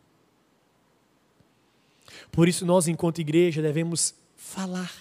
Por 2.31 2.47
isso, 2.47 2.65
nós, 2.65 2.87
enquanto 2.87 3.21
igreja, 3.21 3.61
devemos 3.61 4.15
falar. 4.35 4.91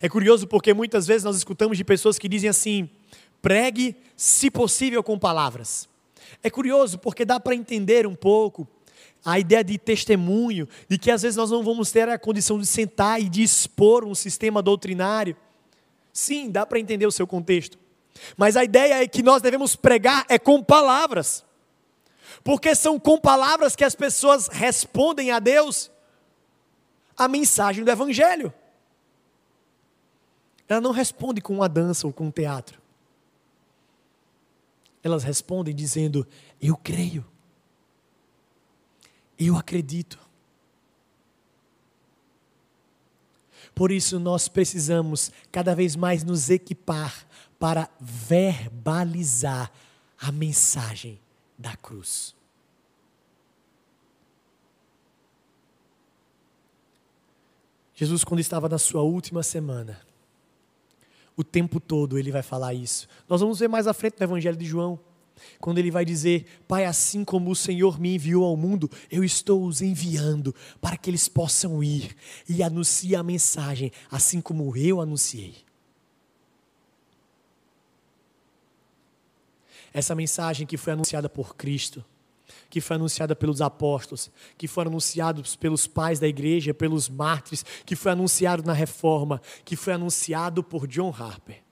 É 0.00 0.08
curioso 0.08 0.46
porque 0.46 0.72
muitas 0.72 1.08
vezes 1.08 1.24
nós 1.24 1.36
escutamos 1.36 1.76
de 1.76 1.82
pessoas 1.82 2.20
que 2.20 2.28
dizem 2.28 2.48
assim: 2.48 2.88
pregue, 3.42 3.96
se 4.16 4.50
possível, 4.50 5.02
com 5.02 5.18
palavras. 5.18 5.88
É 6.40 6.48
curioso 6.48 6.98
porque 6.98 7.24
dá 7.24 7.40
para 7.40 7.54
entender 7.54 8.06
um 8.06 8.14
pouco 8.14 8.68
a 9.24 9.40
ideia 9.40 9.64
de 9.64 9.76
testemunho, 9.76 10.68
de 10.88 10.98
que 10.98 11.10
às 11.10 11.22
vezes 11.22 11.36
nós 11.36 11.50
não 11.50 11.64
vamos 11.64 11.90
ter 11.90 12.08
a 12.08 12.18
condição 12.18 12.60
de 12.60 12.66
sentar 12.66 13.20
e 13.20 13.28
de 13.28 13.42
expor 13.42 14.04
um 14.04 14.14
sistema 14.14 14.62
doutrinário. 14.62 15.36
Sim, 16.12 16.50
dá 16.50 16.66
para 16.66 16.78
entender 16.78 17.06
o 17.06 17.12
seu 17.12 17.26
contexto. 17.26 17.78
Mas 18.36 18.56
a 18.56 18.64
ideia 18.64 19.02
é 19.02 19.08
que 19.08 19.22
nós 19.22 19.42
devemos 19.42 19.76
pregar 19.76 20.24
é 20.28 20.38
com 20.38 20.62
palavras. 20.62 21.44
Porque 22.42 22.74
são 22.74 22.98
com 22.98 23.18
palavras 23.18 23.76
que 23.76 23.84
as 23.84 23.94
pessoas 23.94 24.48
respondem 24.48 25.30
a 25.30 25.38
Deus 25.38 25.90
a 27.16 27.26
mensagem 27.26 27.84
do 27.84 27.90
Evangelho. 27.90 28.52
Ela 30.68 30.80
não 30.80 30.92
responde 30.92 31.40
com 31.40 31.54
uma 31.54 31.68
dança 31.68 32.06
ou 32.06 32.12
com 32.12 32.26
um 32.26 32.30
teatro. 32.30 32.80
Elas 35.02 35.24
respondem 35.24 35.74
dizendo: 35.74 36.26
Eu 36.60 36.76
creio. 36.76 37.24
Eu 39.38 39.56
acredito. 39.56 40.27
Por 43.74 43.90
isso 43.90 44.18
nós 44.18 44.48
precisamos 44.48 45.30
cada 45.50 45.74
vez 45.74 45.94
mais 45.96 46.24
nos 46.24 46.50
equipar 46.50 47.26
para 47.58 47.88
verbalizar 48.00 49.70
a 50.20 50.32
mensagem 50.32 51.20
da 51.56 51.76
cruz. 51.76 52.34
Jesus, 57.94 58.22
quando 58.22 58.38
estava 58.38 58.68
na 58.68 58.78
sua 58.78 59.02
última 59.02 59.42
semana, 59.42 60.00
o 61.36 61.42
tempo 61.42 61.80
todo 61.80 62.16
ele 62.16 62.30
vai 62.30 62.42
falar 62.42 62.72
isso. 62.72 63.08
Nós 63.28 63.40
vamos 63.40 63.58
ver 63.58 63.68
mais 63.68 63.88
à 63.88 63.92
frente 63.92 64.16
no 64.20 64.24
Evangelho 64.24 64.56
de 64.56 64.64
João, 64.64 65.00
quando 65.60 65.78
ele 65.78 65.90
vai 65.90 66.04
dizer: 66.04 66.46
Pai, 66.66 66.84
assim 66.84 67.24
como 67.24 67.50
o 67.50 67.56
Senhor 67.56 68.00
me 68.00 68.14
enviou 68.14 68.44
ao 68.44 68.56
mundo, 68.56 68.90
eu 69.10 69.24
estou 69.24 69.64
os 69.64 69.80
enviando 69.82 70.54
para 70.80 70.96
que 70.96 71.10
eles 71.10 71.28
possam 71.28 71.82
ir 71.82 72.14
e 72.48 72.62
anunciar 72.62 73.20
a 73.20 73.24
mensagem, 73.24 73.92
assim 74.10 74.40
como 74.40 74.76
eu 74.76 75.00
anunciei. 75.00 75.56
Essa 79.92 80.14
mensagem 80.14 80.66
que 80.66 80.76
foi 80.76 80.92
anunciada 80.92 81.28
por 81.28 81.56
Cristo 81.56 82.04
que 82.70 82.80
foi 82.80 82.96
anunciada 82.96 83.34
pelos 83.34 83.60
apóstolos, 83.60 84.30
que 84.56 84.68
foi 84.68 84.84
anunciado 84.84 85.42
pelos 85.58 85.86
pais 85.86 86.18
da 86.18 86.28
igreja, 86.28 86.74
pelos 86.74 87.08
mártires, 87.08 87.64
que 87.84 87.96
foi 87.96 88.12
anunciado 88.12 88.62
na 88.62 88.72
reforma, 88.72 89.40
que 89.64 89.76
foi 89.76 89.94
anunciado 89.94 90.62
por 90.62 90.86
John 90.86 91.12
Harper. 91.16 91.62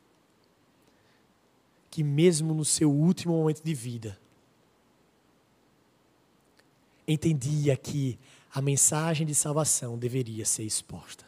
Que 1.96 2.04
mesmo 2.04 2.52
no 2.52 2.62
seu 2.62 2.92
último 2.92 3.32
momento 3.32 3.62
de 3.64 3.72
vida, 3.72 4.18
entendia 7.08 7.74
que 7.74 8.18
a 8.52 8.60
mensagem 8.60 9.26
de 9.26 9.34
salvação 9.34 9.96
deveria 9.96 10.44
ser 10.44 10.64
exposta. 10.64 11.24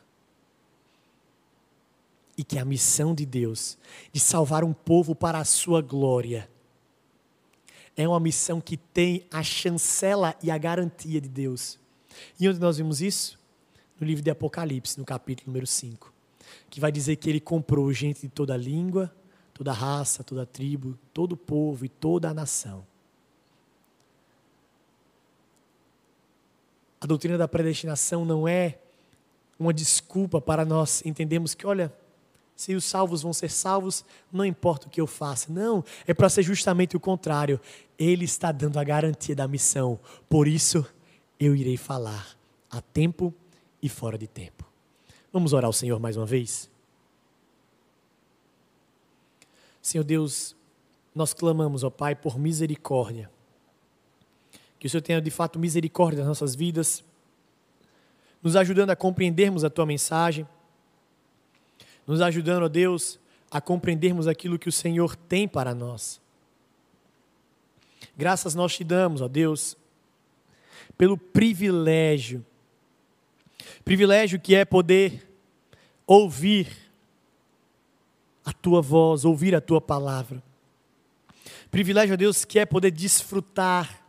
E 2.37 2.45
que 2.45 2.59
a 2.59 2.67
missão 2.67 3.15
de 3.15 3.25
Deus 3.25 3.79
de 4.13 4.21
salvar 4.21 4.63
um 4.63 4.75
povo 4.75 5.15
para 5.15 5.39
a 5.39 5.45
sua 5.47 5.81
glória 5.81 6.51
é 7.97 8.07
uma 8.07 8.21
missão 8.21 8.61
que 8.61 8.77
tem 8.77 9.25
a 9.33 9.43
chancela 9.43 10.37
e 10.43 10.51
a 10.51 10.59
garantia 10.59 11.19
de 11.19 11.31
Deus. 11.31 11.79
E 12.39 12.47
onde 12.47 12.61
nós 12.61 12.77
vimos 12.77 13.01
isso? 13.01 13.39
No 13.99 14.07
livro 14.07 14.23
de 14.23 14.31
Apocalipse, 14.31 14.99
no 14.99 15.07
capítulo 15.07 15.47
número 15.47 15.67
5, 15.67 16.13
que 16.69 16.79
vai 16.79 16.93
dizer 16.93 17.17
que 17.17 17.31
ele 17.31 17.41
comprou 17.41 17.91
gente 17.91 18.21
de 18.21 18.29
toda 18.29 18.55
língua, 18.55 19.11
toda 19.59 19.73
raça, 19.73 20.23
toda 20.23 20.47
tribo, 20.47 20.97
todo 21.13 21.37
povo 21.37 21.85
e 21.85 21.89
toda 21.89 22.29
a 22.31 22.35
nação. 22.35 22.87
A 27.01 27.07
doutrina 27.07 27.37
da 27.37 27.49
predestinação 27.49 28.25
não 28.25 28.47
é 28.47 28.79
uma 29.59 29.75
desculpa 29.75 30.41
para 30.41 30.65
nós 30.65 31.05
entendermos 31.05 31.57
que, 31.57 31.67
olha, 31.67 31.93
se 32.55 32.77
os 32.77 32.85
salvos 32.85 33.23
vão 33.23 33.33
ser 33.33 33.51
salvos, 33.51 34.05
não 34.33 34.45
importa 34.45 34.87
o 34.87 34.91
que 34.91 35.01
eu 35.01 35.09
faça. 35.09 35.53
Não, 35.53 35.85
é 36.07 36.15
para 36.15 36.29
ser 36.29 36.45
justamente 36.45 36.97
o 36.97 37.01
contrário. 37.01 37.61
Ele 37.99 38.25
está 38.25 38.53
dando 38.53 38.79
a 38.79 38.85
garantia 38.85 39.35
da 39.35 39.49
missão. 39.49 39.99
Por 40.29 40.47
isso, 40.47 40.87
eu 41.39 41.57
irei 41.57 41.77
falar 41.77 42.37
a 42.71 42.81
tempo 42.81 43.35
e 43.83 43.89
fora 43.89 44.17
de 44.17 44.29
tempo. 44.29 44.65
Vamos 45.33 45.53
orar 45.53 45.67
ao 45.67 45.73
Senhor 45.73 45.99
mais 45.99 46.17
uma 46.17 46.27
vez? 46.27 46.71
Senhor 49.89 50.05
Deus, 50.05 50.57
nós 51.15 51.33
clamamos, 51.35 51.85
ó 51.85 51.91
Pai, 51.91 52.15
por 52.15 52.39
misericórdia. 52.39 53.31
Que 54.79 54.87
o 54.87 54.91
Senhor 54.91 55.03
tenha 55.03 55.21
de 55.21 55.31
fato 55.31 55.59
misericórdia 55.59 56.19
das 56.19 56.29
nossas 56.29 56.55
vidas, 56.55 57.05
nos 58.43 58.55
ajudando 58.55 58.91
a 58.91 58.97
compreendermos 58.97 59.65
a 59.65 59.71
tua 59.71 59.85
mensagem 59.85 60.47
nos 62.09 62.23
ajudando, 62.23 62.63
ó 62.63 62.69
Deus, 62.69 63.21
a 63.51 63.61
compreendermos 63.61 64.27
aquilo 64.27 64.59
que 64.59 64.71
o 64.71 64.73
Senhor 64.73 65.15
tem 65.15 65.47
para 65.47 65.75
nós. 65.75 66.19
Graças 68.17 68.55
nós 68.55 68.75
te 68.75 68.83
damos, 68.83 69.21
ó 69.21 69.29
Deus, 69.29 69.77
pelo 70.97 71.19
privilégio, 71.19 72.45
privilégio 73.85 74.41
que 74.41 74.55
é 74.55 74.65
poder 74.65 75.31
ouvir 76.07 76.88
tua 78.69 78.83
voz, 78.83 79.25
ouvir 79.25 79.55
a 79.55 79.63
tua 79.63 79.81
palavra. 79.81 80.43
Privilégio, 81.71 82.13
ó 82.13 82.17
Deus, 82.19 82.45
que 82.45 82.59
é 82.59 82.67
poder 82.67 82.91
desfrutar 82.91 84.05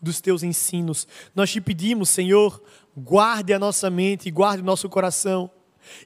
dos 0.00 0.20
teus 0.20 0.44
ensinos. 0.44 1.08
Nós 1.34 1.50
te 1.50 1.60
pedimos, 1.60 2.10
Senhor, 2.10 2.62
guarde 2.96 3.52
a 3.52 3.58
nossa 3.58 3.90
mente, 3.90 4.30
guarde 4.30 4.62
o 4.62 4.64
nosso 4.64 4.88
coração 4.88 5.50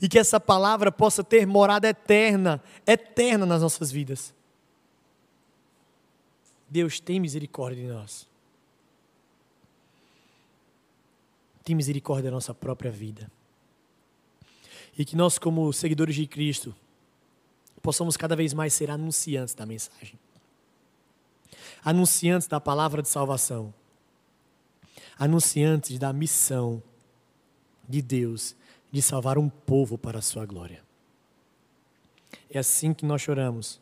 e 0.01 0.09
que 0.09 0.19
essa 0.19 0.41
palavra 0.41 0.91
possa 0.91 1.23
ter 1.23 1.47
morada 1.47 1.87
eterna, 1.87 2.62
eterna 2.87 3.45
nas 3.45 3.61
nossas 3.61 3.93
vidas. 3.93 4.35
Deus 6.67 6.99
tem 6.99 7.21
misericórdia 7.21 7.85
de 7.85 7.93
nós. 7.93 8.27
Tem 11.62 11.77
misericórdia 11.77 12.31
da 12.31 12.35
nossa 12.35 12.55
própria 12.55 12.91
vida. 12.91 13.31
E 14.97 15.05
que 15.05 15.14
nós, 15.14 15.38
como 15.38 15.71
seguidores 15.75 16.14
de 16.14 16.27
Cristo, 16.27 16.75
possamos 17.81 18.17
cada 18.17 18.35
vez 18.35 18.53
mais 18.53 18.73
ser 18.73 18.91
anunciantes 18.91 19.55
da 19.55 19.64
mensagem. 19.64 20.19
Anunciantes 21.85 22.49
da 22.49 22.61
palavra 22.61 23.03
de 23.03 23.09
salvação. 23.09 23.73
Anunciantes 25.19 25.99
da 25.99 26.12
missão 26.12 26.83
de 27.88 28.03
Deus 28.03 28.55
de 28.91 29.03
salvar 29.03 29.38
um 29.38 29.49
povo 29.49 29.99
para 29.99 30.19
a 30.19 30.23
sua 30.23 30.47
glória. 30.47 30.83
É 32.51 32.59
assim 32.59 32.95
que 32.95 33.05
nós 33.05 33.21
choramos. 33.21 33.81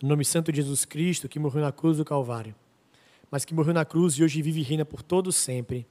No 0.00 0.08
nome 0.08 0.24
santo 0.24 0.52
de 0.52 0.60
Jesus 0.60 0.84
Cristo, 0.84 1.28
que 1.28 1.38
morreu 1.38 1.62
na 1.62 1.72
cruz 1.72 1.96
do 1.96 2.04
Calvário, 2.04 2.54
mas 3.30 3.44
que 3.44 3.54
morreu 3.54 3.72
na 3.72 3.84
cruz 3.84 4.14
e 4.14 4.22
hoje 4.22 4.42
vive 4.42 4.60
e 4.60 4.62
reina 4.62 4.84
por 4.84 5.02
todos 5.02 5.36
sempre. 5.36 5.86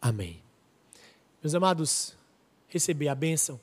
Amém. 0.00 0.42
Meus 1.42 1.54
amados, 1.54 2.16
receber 2.68 3.08
a 3.08 3.14
bênção, 3.14 3.60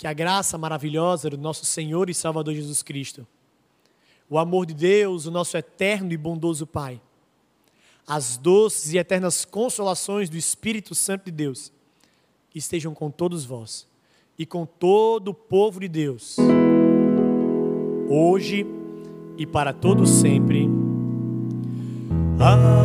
que 0.00 0.06
a 0.06 0.14
graça 0.14 0.56
maravilhosa 0.56 1.28
do 1.28 1.36
nosso 1.36 1.66
Senhor 1.66 2.08
e 2.08 2.14
Salvador 2.14 2.54
Jesus 2.54 2.82
Cristo, 2.82 3.26
o 4.30 4.38
amor 4.38 4.64
de 4.64 4.72
Deus, 4.72 5.26
o 5.26 5.30
nosso 5.30 5.58
eterno 5.58 6.10
e 6.10 6.16
bondoso 6.16 6.66
Pai, 6.66 6.98
as 8.08 8.38
doces 8.38 8.94
e 8.94 8.96
eternas 8.96 9.44
consolações 9.44 10.30
do 10.30 10.38
Espírito 10.38 10.94
Santo 10.94 11.26
de 11.26 11.30
Deus, 11.30 11.70
estejam 12.54 12.94
com 12.94 13.10
todos 13.10 13.44
vós 13.44 13.86
e 14.38 14.46
com 14.46 14.64
todo 14.64 15.32
o 15.32 15.34
povo 15.34 15.80
de 15.80 15.88
Deus, 15.88 16.38
hoje 18.08 18.64
e 19.36 19.44
para 19.44 19.74
todos 19.74 20.08
sempre. 20.08 20.66
Amém. 22.38 22.79